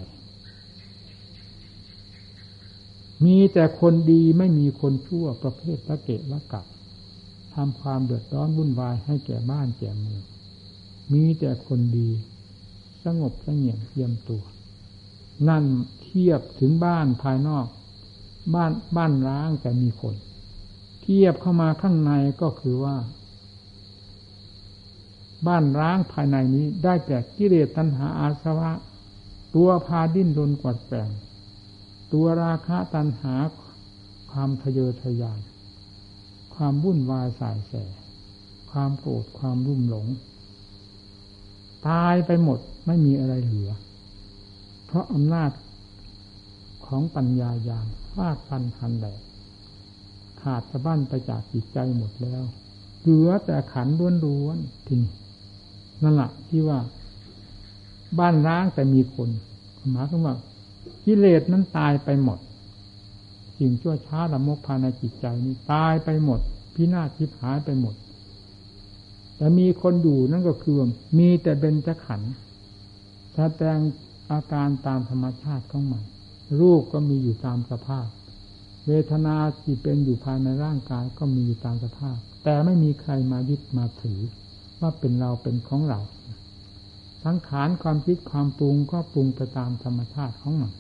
[3.25, 6.65] มีแต่คนดีไม่มีคนชั่วประเภทละเกะละกับ
[7.55, 10.23] ทำความเดือดร้อนวุ่นวายให้แก่บ้านแก่เมือง
[11.13, 12.11] มีแต่คนดี
[13.05, 14.43] สงบสงเงียมเยี่ยมตัว
[15.49, 15.65] นั่น
[16.03, 17.67] เทียบถึงบ้านภายนอก
[18.55, 20.15] บ้านบ้านร้างแต่มีคน
[21.03, 22.97] เทียบเข้ามาข้างในก็คือว่า
[25.47, 28.73] บ้านร้างภายในนี้ได้แก่กิเลสตัณหาอาสวะ
[29.55, 31.11] ตัวพาดิ้นรนกวัดแปง
[32.13, 33.35] ตัวราคะตัณหา
[34.31, 35.41] ความทะเยอทะยาน
[36.55, 37.73] ความวุ่นวายสายแส
[38.71, 40.07] ความโกรธความรุ่มหลง
[41.89, 43.71] ตายไปหมดไม่มีอะไรเหลือ
[44.87, 45.51] เพราะอำนาจ
[46.87, 49.21] ของปัญญายาณฟาดฟันทันแหลก
[50.43, 52.43] ขาดสะบั้นไปจากจิตใจหมดแล้ว
[53.01, 53.89] เหลือแต่ขัน
[54.25, 55.13] ล้วนๆทีนี้
[56.03, 56.79] นั่นแหละที่ว่า
[58.19, 59.29] บ้านร้างแต่มีคน
[59.93, 60.35] หมายถึงว่า
[61.05, 62.39] กิเลสนั้นตายไปหมด
[63.59, 66.41] สิ่งชั่วช้าละมกภายในจิตใจนี้ตายไปหมด
[66.75, 67.95] พินาศทิพหายไปหมด
[69.37, 70.79] แต่มีคนอยู่นั่นก็คือ
[71.19, 72.33] มีแต่เบญจขันธ์
[73.35, 73.79] แสดง
[74.31, 76.03] อาการตามธรรมชาติของมัน
[76.61, 78.07] รูปก็มีอยู่ตามสภาพ
[78.87, 84.21] เวทนาที่เป็นอยู่ภายในร่างกายก็มีอยู่ตามสภาพ แต่ไม่มีใครมายึดมาถือ
[84.81, 86.01] ว่าเป็นเราเป็นของเรา
[87.25, 90.73] สังขารความคิดความปรุงก็ปรุงไปตามธรรมชาติของมัน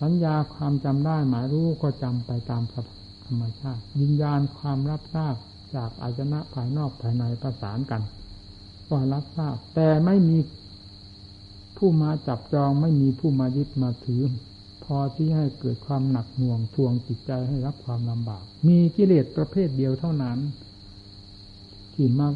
[0.00, 2.62] สัญญาความจำได้หมายรู้ก็จำไปตาม
[3.26, 5.34] ธรรมชาติ วิญญาณความรับทราบ
[5.74, 8.02] จากอายนะภายนอกภายในประสานกัน
[8.88, 10.38] ก็รับทราบ แต่ไม่มี
[11.76, 14.22] ผู้มาจับจองไม่มีผู้มายึดมาถือ
[14.84, 20.38] พอที่ให้เกิดความหนักหน่วงทวงจิตใจให้รับความลำบาก มีกิเลสประเภทเดียวเท่านั้น
[21.94, 22.28] ที่มา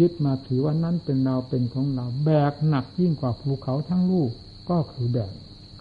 [0.00, 4.30] ยึดมาถือว่านั้นเป็นเราเป็นของเรา แบกหนักยิ่งกว่าภูเขาทั้งลูก
[4.70, 5.32] ก็คือแบก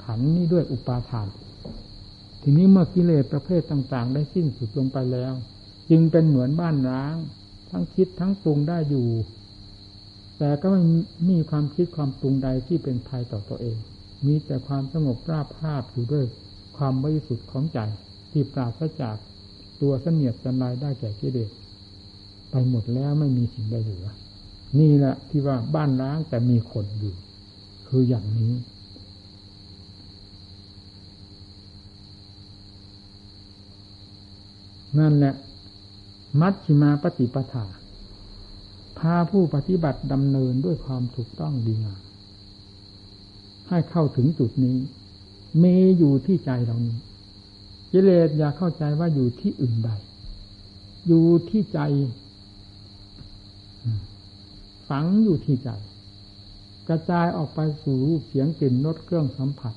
[0.04, 1.28] ขันนี้ด้วยอุปาทาน
[2.42, 5.34] ทีนี้เมื่อกิเลสประเภทต่างๆ ได้สิ้นสุดลงไปแล้ว
[5.90, 7.16] จึงเป็นเหมือนบ้านร้าง
[7.70, 9.08] ทั้งคิดทั้งปรุงได้อยู่
[10.38, 10.82] แต่ก็ไม่
[11.30, 13.78] มีความคิดความปรุงใดที่เป็นภัยต่อตัวเอง
[14.26, 16.26] มีแต่ความสงบราบภาพอยู่ด้วย
[16.78, 17.80] ความบริสุทธิ์ของใจ
[18.32, 19.16] ที่ปราศจาก
[19.82, 21.52] ตัวเสนียดสันลายได้แก่กิเลส
[22.52, 24.08] ไปหมดแล้วไม่มีสิ่งใดเหลือ
[24.80, 27.16] นี่แหละที่ว่าบ้านร้างแต่มีคนอยู่
[27.88, 28.54] คืออย่างนี้
[35.00, 35.34] นั่นแหละ
[36.42, 37.66] มัชฌิมาปฏิปทา
[39.00, 42.02] พาผู้ปฏิบัติดำเนินด้วยความถูกต้องดีงาม
[43.70, 44.78] ให้เข้าถึงจุดนี้
[45.64, 46.98] มีอยู่ที่ใจเรานี้
[47.92, 49.90] กิเลสอย่าเข้าใจว่าอยู่ที่อื่นใด
[51.08, 51.80] อยู่ที่ใจ
[54.90, 55.70] ฝังอยู่ที่ใจ
[56.90, 59.74] กระจายออกไปสู่รูปเสียงกลิ่นรสเครื่องสัมผัส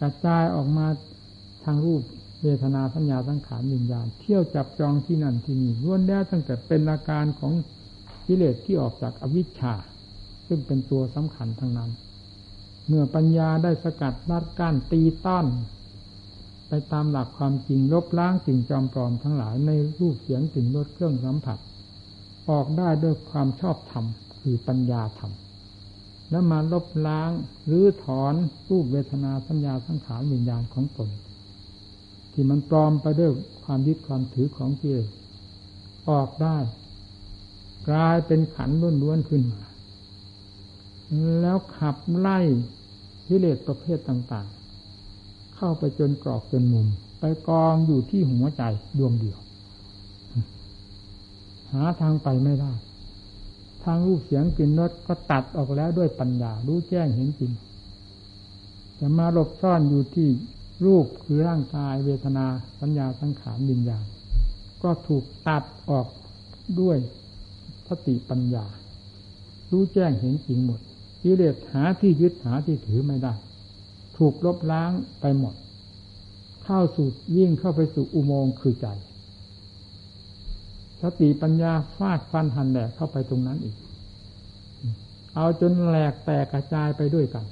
[0.00, 0.86] กระจายออกมา
[1.64, 2.02] ทางรูป
[2.42, 7.52] เวทนาสัญญาสังขารวิญญาณ เที่ยวจับจองที่นั่นที่นี่ล้วนแล้วตั้งแต่เป็นอาการของ
[8.26, 9.74] กิเลสที่ออกจากอวิชชา
[10.46, 11.90] ซึ่งเป็นตัวสำคัญทั้งนั้น
[12.88, 15.46] เมื่อปัญญาได้สกัดรัดก้านตีต้อน
[16.68, 21.58] ไปตามหลักความจริงลบล้างสิ่งจอมปลอมทั้งหลายในรูปเสียงกลิ่นรสเครื่องสัมผัส
[22.50, 24.04] ออกได้ด้วยความชอบธรรม
[24.40, 25.32] คือปัญญาธรรม
[26.30, 27.30] แล้วมาลบล้าง
[27.66, 28.34] หรือถอน
[28.68, 31.08] รูปเวทนาสัญญาสังขารวิญญาณของตน
[32.32, 33.30] ที่มันปลอมไปด้วย
[33.64, 35.08] ความยึดความถือของกิเลส
[36.10, 36.56] ออกได้
[37.88, 38.70] กลายเป็นขัน
[39.02, 39.62] ล้วนๆขึ้นมา
[41.40, 42.38] แล้วขับไล่
[43.26, 46.86] กิเลสประเภทต่างๆ เข้าไปจนกรอกจนมุม
[47.20, 48.62] ไปกองอยู่ที่หัวใจ
[48.98, 49.38] ดวงเดียว
[51.72, 52.72] หาทางไปไม่ได้
[53.84, 57.52] ทางรูปเสียงกลิ่นรสก็ตัดออกแล้วด้วยปัญญา รู้แจ้งเห็นจริง
[58.98, 60.28] จะมาหลบซ่อนอยู่ที่
[60.84, 62.46] รูปคือร่างกายเวทนา
[62.80, 64.04] สัญญาสังขารวิญญาณ
[64.82, 66.06] ก็ถูกตัดออก
[66.80, 66.98] ด้วย
[67.88, 68.66] สติปัญญา
[69.70, 70.80] รู้แจ้งเห็นจริงหมด
[71.24, 73.34] กิเลสหาที่ยึดหาที่ถือไม่ได้
[74.16, 75.54] ถูกลบล้างไปหมด
[76.64, 78.86] เข้าสู่วิ่งเข้าไปสู่อุโมงค์คือใจ
[81.00, 83.76] สติปัญญาฟาดฟันหันแหลกเข้าไปตรงนั้นอีก
[85.34, 87.44] เอาจนแหลกแตกกระจายไปด้วยกัน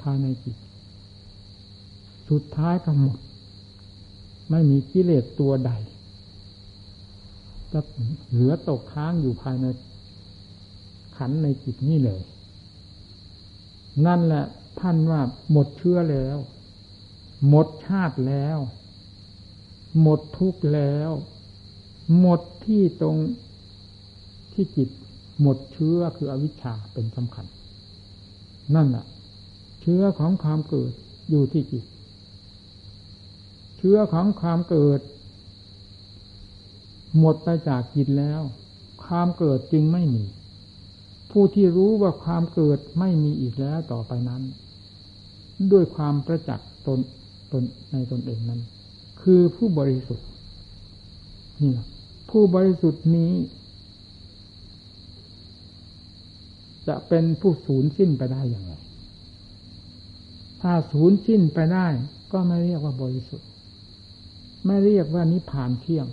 [0.00, 0.56] ภายในจิต
[2.30, 3.18] สุดท้ายก็หมด
[4.50, 5.72] ไม่มีกิเลสตัวใด
[7.72, 7.80] จะ
[8.30, 9.66] เหลือตกค้างอยู่ภายใน
[11.16, 12.22] ขันในจิตนี่เลย
[14.06, 14.44] นั่นแหละ
[14.80, 15.20] ท่านว่า
[15.50, 16.36] หมดเชื้อแล้ว
[17.48, 18.58] หมดชาติแล้ว
[20.00, 21.10] หมดทุกข์แล้ว
[22.18, 23.16] หมดที่ตรง
[24.52, 24.88] ที่จิต
[25.40, 27.46] หมดเชื้อคืออวิชชาเป็นสำคัญ
[28.74, 29.04] นั่นแหละ
[29.80, 30.92] เชื้อของความเกิด
[31.30, 31.84] อยู่ที่จิต
[33.78, 35.00] เชื้อของความเกิด
[37.18, 38.42] หมดไปจากจิตแล้ว
[39.04, 40.24] ความเกิดจึงไม่มี
[41.32, 44.42] ผู้ที่รู้ว่าความเกิดไม่มีอีกแล้วต่อไปนั้น
[45.72, 46.98] ด้วยความประจักษ์ตน
[47.52, 47.62] ตน
[47.92, 48.60] ในตนเองนั้น
[49.22, 50.26] คือผู้บริสุทธิ์
[51.62, 51.72] นี่
[52.30, 53.32] ผู้บริสุทธิ์นี้
[56.88, 58.72] จะเป็นผู้สูญสิ้นไปได้อย่างไร
[60.62, 61.86] ถ้าสูญสิ้นไปได้
[62.32, 63.48] ก็ไม่เรียกว่าบริสุทธิ์
[64.66, 66.06] ไม่เรียกว่านิพพานเที่ยง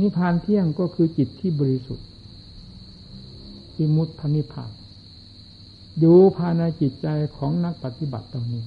[0.00, 2.06] นิพพานเที่ยงก็คือจิตที่บริสุทธิ์
[3.78, 4.72] อิมุตพนิพาน
[6.00, 8.64] อยู่ภายในจิตใจของนักปฏิบัติตรงนี้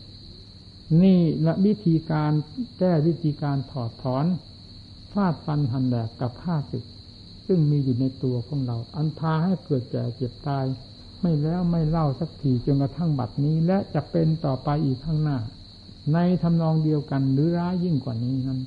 [1.03, 2.31] นี่ละวิธีการ
[2.79, 4.25] แก้วิธีการถอดถอน
[5.11, 6.85] ฟาดฟันหันแหลกกับข้าศึก
[7.47, 10.65] ซึ่งมีอยู่ในตัวของเรา อันพาให้เกิดแก่เจ็บตาย
[11.21, 15.37] ไม่แล้วไม่เล่าสักทีจนกระทั่งบัดนี้ และจะเป็นต่อไปอีกข้างหน้า
[16.13, 18.59] ในทำนองเดียวกันหรือร้ายยิ่งกว่านี้นั้น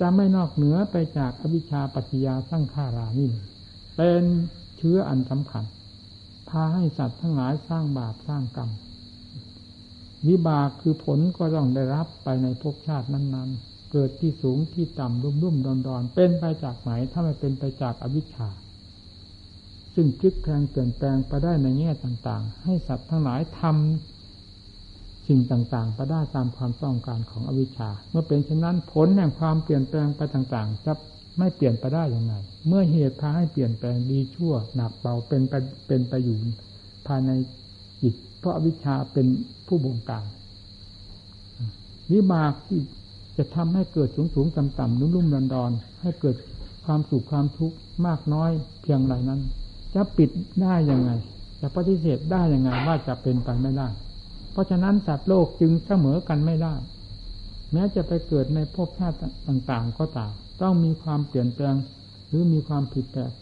[0.00, 3.30] จะไม่นอกเหนือไปจากอวิชชาปัจจยาสร้างขารานี่
[3.96, 4.22] เป็น
[4.82, 5.64] ชื้ออันสำคัญ
[6.48, 8.70] พาให้สัตว์ทั้งหลายสร้างบาปสร้างกรรม
[10.28, 18.48] วิบากคือผลก็ต้องได้รับไปในภพชาตินั้น ๆ เกิดที่สูงที่ต่ำรุ่มรุ่มดอนดอนเป็นไปจากไหนถ้าไม่เป็นไปจากอวิชชา
[19.94, 30.92] ซึ่งพลิกแปลงเปลี่ยนแปลงไปได้ในแง่ต่างๆ ให้สัตว์ทั้งหลายทำสิ่งต่างๆ ไปได้ตามความต้องการของอวิชชา เมื่อเป็นเช่นนั้นผลแห่งความเปลี่ยนแปลงไปต่างๆจะ
[31.38, 32.34] ไม่เปลี่ยนไปได้อย่างไร
[32.68, 35.54] เมื่อเหตุพาให้เปลี่ยนแปลงดีชั่ว หนักเบาเป็นไป
[35.86, 36.38] เป็นไปอยู่
[37.06, 37.30] ภายใน
[38.02, 39.26] จิต เพราะวิชาเป็น
[39.66, 40.24] ผู้บงการ
[42.12, 42.80] วิบากที่
[43.36, 45.70] จะทำให้เกิดสูงสูงต่ำต่ำนุ่มนุ่มดอนดอน
[46.02, 46.36] ให้เกิด
[46.84, 47.76] ความสุขความทุกข์
[48.06, 48.50] มากน้อย
[48.82, 49.40] เพียงไรนั้น
[49.94, 50.30] จะปิด
[50.62, 51.10] ได้ยังไง
[51.60, 53.88] จะปฏิเสธได้ยังไงว่าจะเป็นไปไม่ได้
[54.52, 56.74] เพราะฉะนั้นสัตว์โลกจึงเสมอกันไม่ได้
[57.72, 59.18] แม้จะไปเกิดในภพชาติ
[59.48, 61.76] ต่าง ๆ ก็ตาม ต้องมีความเปลี่ยนแปลง
[62.28, 63.32] หรือมีความผิดแปลก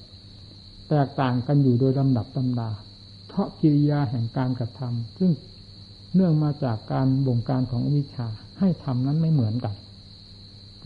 [0.88, 2.70] แตกต่างกันอยู่โดยลำดับตำดา
[3.28, 5.32] เพราะกิริยาแห่งการกระทำซึ่ง
[6.14, 8.26] เนื่องมาจากการบ่งการของวิชา
[8.58, 9.74] ให้ทำนั้นไม่เหมือนกัน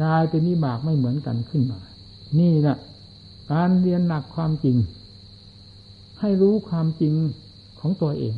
[0.00, 1.80] กลายเป็นนิบากไม่เหมือนกันขึ้นมา
[2.40, 2.76] นี่แหละ
[3.52, 4.76] การเรียนหนักความจริง
[6.20, 7.14] ให้รู้ความจริง
[7.80, 8.34] ของตัวเอง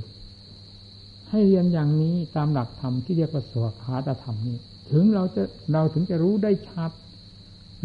[1.31, 4.57] ให้เรียนอย่างนี้ตามหลักธรรมที่เรียกว่าสวขาตธรรมนี้
[4.91, 5.43] ถึงเราจะ
[5.73, 6.91] เราถึงจะรู้ได้ชัด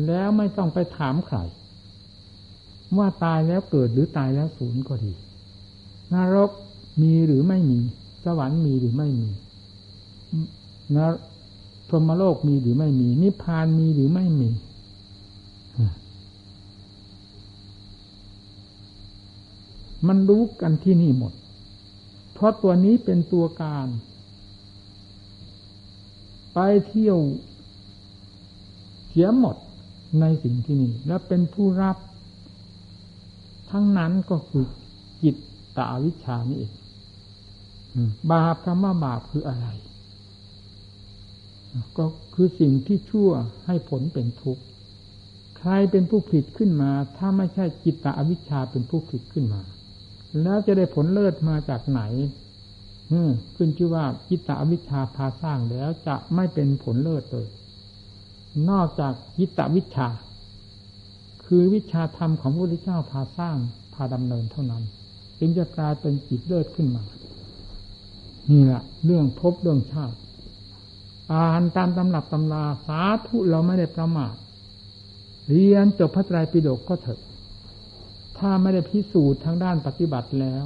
[0.06, 1.38] แล้วไม่ต้องไปถามใคร
[2.98, 5.14] ว่าตายแล้วเกิดหรือตายแล้วสูญก็ดี
[6.14, 6.52] นรก
[7.02, 7.80] มีหรือไม่มี
[8.24, 9.30] สวรรค์มีหรือไม่มี
[10.96, 11.14] นร
[11.90, 14.50] พรหมโลกมีหรือไม่มี นิพพานมีหรือไม่มี
[20.08, 21.34] มันรู้กันที่นี่หมด
[22.34, 23.88] เพราะตัวนี้เป็นตัวการ
[26.54, 27.18] ไปเที่ยว
[29.10, 29.56] เสียหมด
[30.20, 31.98] ในสิ่งที่นี่ และเป็นผู้รับ
[33.72, 34.66] ทั้งนั้นก็คือ
[35.24, 35.36] จิต
[35.78, 36.74] ตาวิชานี่เอง
[38.32, 39.68] บาปคำว่าบาปคืออะไร
[41.98, 43.30] ก็คือสิ่งที่ชั่ว
[43.66, 44.64] ให้ผลเป็นทุกข์
[45.58, 49.62] ใครเป็นผู้ผิดขึ้นมา ถ้าไม่ใช่จิตตาอวิชชาเป็นผู้ผิดขึ้นมา
[50.42, 52.02] แล้วจะได้ผลเลิศมาจากไหน
[53.56, 57.48] ขึ้นชื่อว่าจิตตอวิชชาพาสร้างแล้วจะไม่เป็นผลเลิศเลย
[58.70, 60.10] นอกจากจิตวิชา
[61.46, 63.58] คือวิชาธรรมของพระพุทธเจ้าพาสร้าง
[63.94, 64.84] พาดำเนินเท่านั้น
[65.40, 67.04] จึงจะกลายเป็นจิตเลิศขึ้นมา
[68.52, 70.18] นี่แหละเรื่องพบเรื่องชาติ
[71.34, 74.36] อ่านตามตำรับตำราสาธุเราไม่ได้ประมาท
[75.50, 77.22] เรียนจบพระไตรปิฎกก็เถอะ
[78.38, 80.66] ถ้าไม่ได้พิสูจน์ทางด้านปฏิบัติแล้ว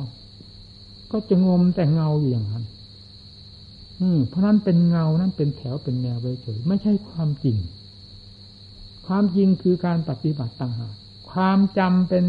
[1.12, 2.64] ก็จะงมแต่เงาอยู่อย่างนั้น
[4.30, 7.58] เพราะนั้นเป็นเงานั้นเป็นแถวเป็นแนวไปเฉยไม่ใช่ความจริง
[9.08, 10.94] ความจริงคือการปฏิบัติต่างหาก
[11.32, 12.26] ความจำเป็น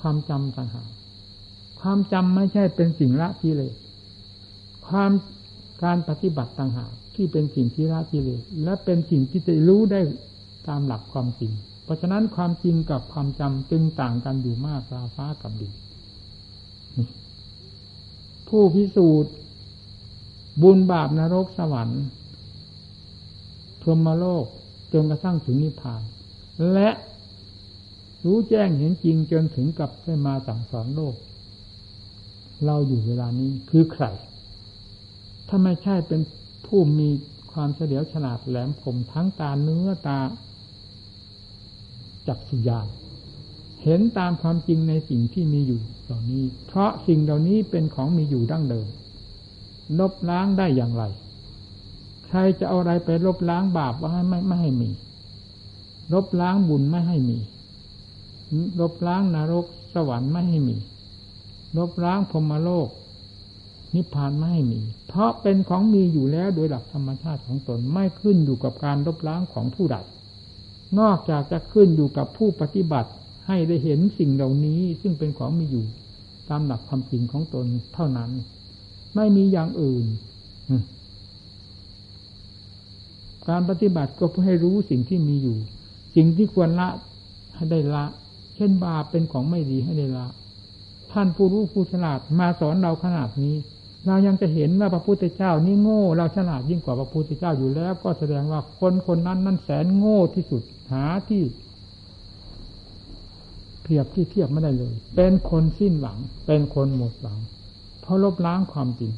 [0.00, 0.90] ความจำต่างหาก
[1.80, 3.74] ความจำไม่ใช่เป็นสิ่งละกิเลส
[4.88, 5.10] ความ
[5.84, 10.00] การปฏิบัติต่างหากที่เป็นสิ่งที่ละกิเลสและเป็นสิ่งที่จะรู้ได้
[10.68, 11.52] ตามหลักความจริง
[11.84, 15.72] เพราะฉะนั้นความจริงกับความจำจึงต่างกันอยู่มากราฟ้ากับดิน
[18.48, 19.32] ผู้พิสูจน์
[20.60, 22.02] บุญบาปนรกสวรรค์
[23.80, 24.46] พรหมโลก
[24.92, 26.02] จนกระทั่งถึงนิพพาน
[26.72, 26.90] และ
[28.24, 31.14] รู้แจ้งเห็นจริงจนถึงกับได้มาสั่งสอนโลก
[32.66, 34.04] เราอยู่เวลานี้คือใคร
[35.48, 36.20] ถ้าไม่ใช่เป็น
[36.66, 37.08] ผู้มี
[37.52, 40.18] ความเฉลียวฉลาดแหลมคมทั้งตาเนื้อตา
[42.26, 42.86] จักสุญาน
[43.82, 48.86] เห็นตามความจริงในสิ่งที่มีอยู่เหล่านี้ เพราะสิ่งเหล่านี้เป็นของมีอยู่ดั้งเดิม
[49.98, 51.04] ลบล้างได้อย่างไร
[52.26, 54.90] ใครจะเอาอะไรไปลบล้างบาปว่าไม่ไม่ให้มี
[56.12, 57.38] ลบล้างบุญไม่ให้มี
[58.80, 60.76] ลบล้างนรกสวรรค์ไม่ให้มี
[61.78, 62.88] ลบล้างพรมโลก
[63.94, 69.96] นิพพานไม่ให้มี เพราะเป็นของมีอยู่แล้วโดยหลักธรรมชาติของตนไม่ขึ้นอยู่กับการลบล้างของผู้ใด
[70.98, 73.10] นอกจากจะขึ้นอยู่กับผู้ปฏิบัติ
[73.46, 75.84] ให้ได้เห็นสิ่งเหล่านี้ซึ่งเป็นของมีอยู่
[76.48, 78.30] ตามหลักความจริงของตนเท่านั้น
[79.16, 80.04] ไม่มีอย่างอื่น
[83.48, 85.58] การปฏิบัติก็เพื่อให้รู้สิ่งที่มีอยู่
[86.16, 86.88] สิ่งที่ควรละ
[87.54, 88.04] ให้ได้ละ
[88.56, 90.26] เช่นบาปเป็นของไม่ดีให้ได้ละ
[91.12, 93.56] ท่านผู้รู้ผู้ฉลาดมาสอนเราขนาดนี้
[94.06, 101.42] เรายังจะเห็นว่าพระพุทธเจ้านี่โง่ เราฉลาดยิ่งกว่าพระพุทธเจ้าอยู่แล้ว ก็แสดงว่าคนคนนั้นนั้นแสนโง่ที่สุดหาที่
[103.82, 107.38] เทียบที่เทียบไม่ได้เลย เป็นคนสิ้นหวัง เป็นคนหมดหวัง
[108.02, 109.12] เพราะลบล้างความจริง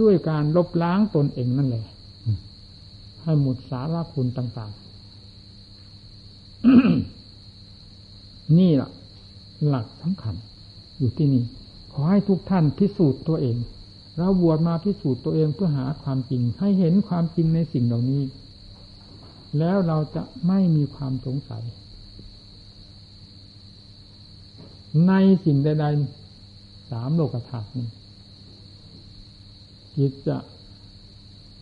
[0.00, 1.84] ด้วยการลบล้างตนเองนั่นแหละ
[3.22, 4.72] ให้หมดสาระคุณต่าง
[7.94, 8.90] ๆ นี่แหละ
[9.66, 10.34] หลักสำคัญ
[10.98, 11.44] อยู่ที่นี่
[11.92, 13.56] ขอให้ทุกท่านพิสูจน์ตัวเอง
[14.18, 18.22] เราบวชมาพิสูจน์ตัวเองเพื่อหาความจริง ให้เห็นความจริงในสิ่งเหล่านี้
[19.58, 21.64] แล้วเราจะไม่มีความสงสัย
[25.08, 25.12] ใน
[25.44, 27.86] สิ่งใดๆามโลกธาตุนี้
[29.96, 30.36] จิตจะ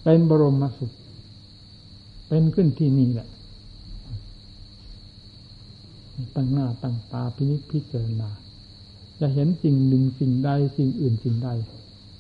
[0.03, 0.93] เป็นบรมสุข
[2.29, 3.29] เป็นขึ้นที่นี่แหละ
[6.35, 8.31] ตั้งหน้าตั้งตาพินิจพิจารณา
[9.21, 11.51] จะเห็นสิ่งหนึ่งสิ่งใดสิ่งอื่นสิ่งใด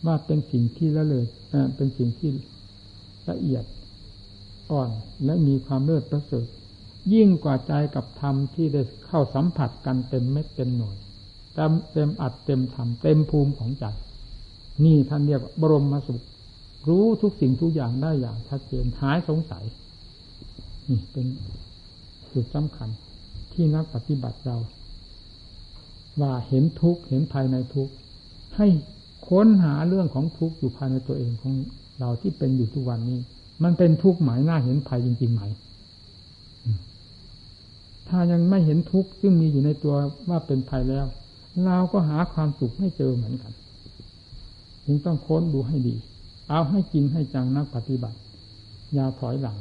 [0.07, 1.25] ว่าเป็นสิ่งที่ละเลย
[1.77, 2.31] เป็นสิ่งที่
[3.31, 3.65] ละเอียด
[4.71, 4.91] อ่อน
[5.25, 6.47] และมีความเลิศประเสริฐ
[7.15, 10.97] ยิ่งกว่าใจกับธรรมที่ได้เข้าสัมผัสกันเต็มเม็ดเต็มหน่วย
[11.55, 13.85] เต็มเต็มอัดเต็มธรรมเต็มภูมิของใจ
[14.85, 16.23] นี่ท่านเรียกบรมมาสุข
[16.89, 19.65] รู้ทุกสิ่งทุกอย่างได้อย่างชัดเจนหายสงสัย
[20.89, 21.27] นี่เป็น
[22.33, 22.89] จุดสำคัญ
[23.53, 24.57] ที่นักปฏิบัติเรา
[26.21, 27.89] ว่าเห็นทุกเห็นภายในทุก
[28.57, 28.67] ให้
[29.29, 31.55] ค้นหาเรื่องของทุกอยู่ภายในตัวเองของ
[32.01, 33.19] เราที่เป็นอยู่ทุกวันนี้
[33.63, 35.43] มันเป็นทุกหมายหน้าเห็นภัยจริงๆไหม
[38.09, 39.95] ถ้ายังไม่เห็นทุกข์ซึ่งมีอยู่ในตัว
[40.29, 41.07] ว่าเป็นภัยแล้ว
[41.67, 43.53] เราก็หาความสุขไม่เจอเหมือนกัน
[44.85, 45.97] จึงต้องค้นดูให้ดี
[46.49, 48.19] เอาให้กินให้จังนักปฏิบัติ
[48.95, 49.59] อย่าถอยหลัง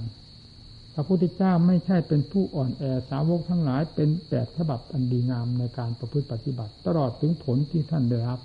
[0.94, 8.40] พระพุทธเจ้าไม่ใช่เป็นผู้อ่อนแอสาวกทั้งหลายเป็นแบบฉบับอันดีงามในการประพฤติปฏิบัติ ตลอดถึงผลที่ท่านได้รับ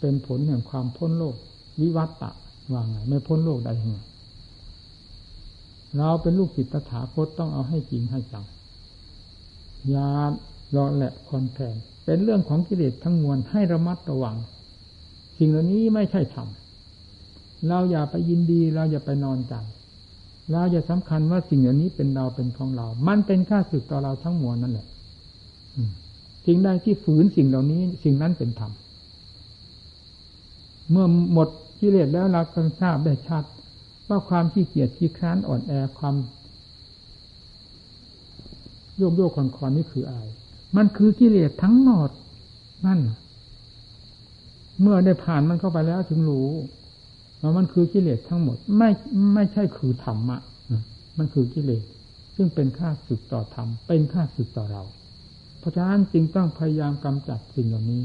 [0.00, 1.36] เป็นผลแห่งความพ้นโลก
[1.80, 2.30] วิวัตตะ
[2.72, 3.98] ว่าไงไม่พ้นโลกได้ยังไง
[5.98, 8.44] เราเป็นลูกศิษย์ตถาคตต้องเอาให้จริงให้จัง
[9.94, 10.10] ยา
[10.76, 14.36] รอแหละคอนแทน เป็นเรื่องของกิเลสทั้งมวลให้ระมัดระวัง
[15.38, 16.48] สิ่งเหล่านี้ไม่ใช่ธรรม
[17.68, 19.54] เราอย่าไปยินดีเราอย่าไปนอนใจ
[20.52, 24.86] เราอย่าสำคัญว่าสิ่งเหล่านี้เป็นเราเป็นของเรา มันเป็นค่าสึกต่อเราทั้งมวลนั่นแหละ
[26.46, 28.72] สิ่งใดที่ฝืนสิ่งเหล่านี้ สิ่งนั้นเป็นธรรม
[30.90, 31.48] เมื่อหมด
[31.80, 33.44] กิเลสแล้วเราก็ทราบได้ชัด
[34.08, 36.14] ว่าความขี้เกียจขี้คร้านอ่อนแอความ
[38.96, 40.22] โยกโยกคอนคอนนี่คืออะไร
[40.76, 42.10] มันคือกิเลสทั้งหมด
[42.86, 43.00] นั่น
[44.80, 46.48] เมื่อได้ผ่านมันเข้าไปแล้วถึงรู้
[47.40, 48.90] ว่ามันคือกิเลสทั้งหมด ไม่
[49.34, 50.38] ไม่ใช่คือธรรมะ
[51.18, 51.82] มันคือกิเลส
[52.36, 54.82] ซึ่งเป็นค่าสึกต่อธรรมเป็นค่าสึกต่อเรา
[55.58, 58.02] เพราะฉะนั้นจึงต้องพยายามกำจัดสิ่งเหล่านี้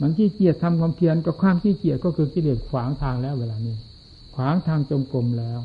[0.00, 3.76] มันขี้เกียจทำความเพียรกับความขี้เกียจก็คือกิเลสขวางทางแล้วเวลานี้
[4.34, 5.58] ขวางทางจงกรมแล้ว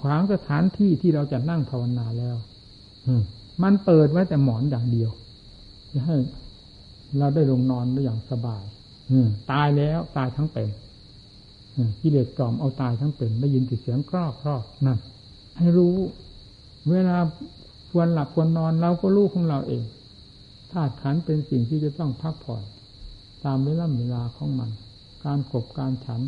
[0.00, 2.36] ขวางสถานที่ที่เราจะนั่งภาวนาแล้ว
[3.06, 3.14] มั
[3.62, 5.10] มันเปิดไว้แต่หมอนอย่างเดียว
[5.92, 6.16] จะให้
[7.18, 8.62] เราได้ลงนอนได้อย่างสบาย
[9.52, 10.68] ตายแล้วตายทั้งเป็น
[12.00, 14.98] กิเลสกล่อมเอาตายทั้งเป็นได้ยินเสียงกรอกครอกนั่น
[15.58, 15.94] ให้รู้
[16.90, 17.16] เวลา
[17.90, 19.84] ควรหลับควรนอนเราก็รู้ของเราเอง
[20.72, 22.62] ธาตุขันเป็นสิ่งที่จะต้องพักผ่อน
[23.44, 24.70] ตามเวลาเวลาของมัน
[25.24, 26.22] การขบการฉัน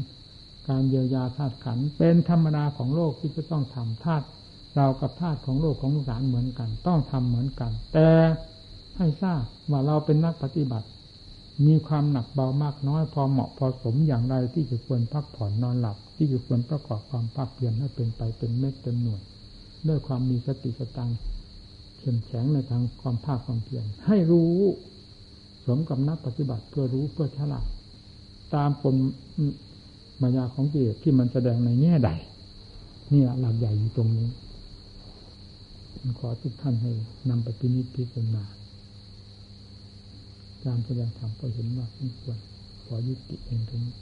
[0.68, 4.26] การเยียวยาธาตุขันเป็นธรรมดาของโลกที่จะต้องทำธาตุ
[4.76, 8.08] เรากับธาตุของโลกของสารเหมือนกัน ต้องทำเหมือนกัน แต่
[8.96, 10.86] ให้ทราบว่าเราเป็นนักปฏิบัติ
[11.66, 19.22] มีความหนักเบามากน้อยพอเหมาะพอสมอย่างไรที่จะควรพักผ่อนนอนหลับ ที่จะควรประกอบความภาคเพียรให้เป็นไปเป็นเม็ดเป็นหน่วย
[19.88, 21.10] ด้วยความมีสติสตัง
[21.98, 24.52] เข้มแข็งในทางความภาคความเพียรให้รู้
[25.66, 27.66] สมกับนักปฏิบัติเพื่อรู้เพื่อฉลาด
[28.54, 28.94] ตามปน
[30.22, 32.10] มายาของกิเลสที่มันแสดงในแง่ใด
[33.12, 34.28] นี่หลักใหญ่อยู่ตรงนี้
[36.18, 36.92] ขอทุกท่านให้
[37.30, 38.44] นำไปพินิจพิจารณา
[40.64, 42.36] การแสดงธรรมก็เห็นว่าสมควร
[42.82, 43.94] ขอยุติเองตรงนี้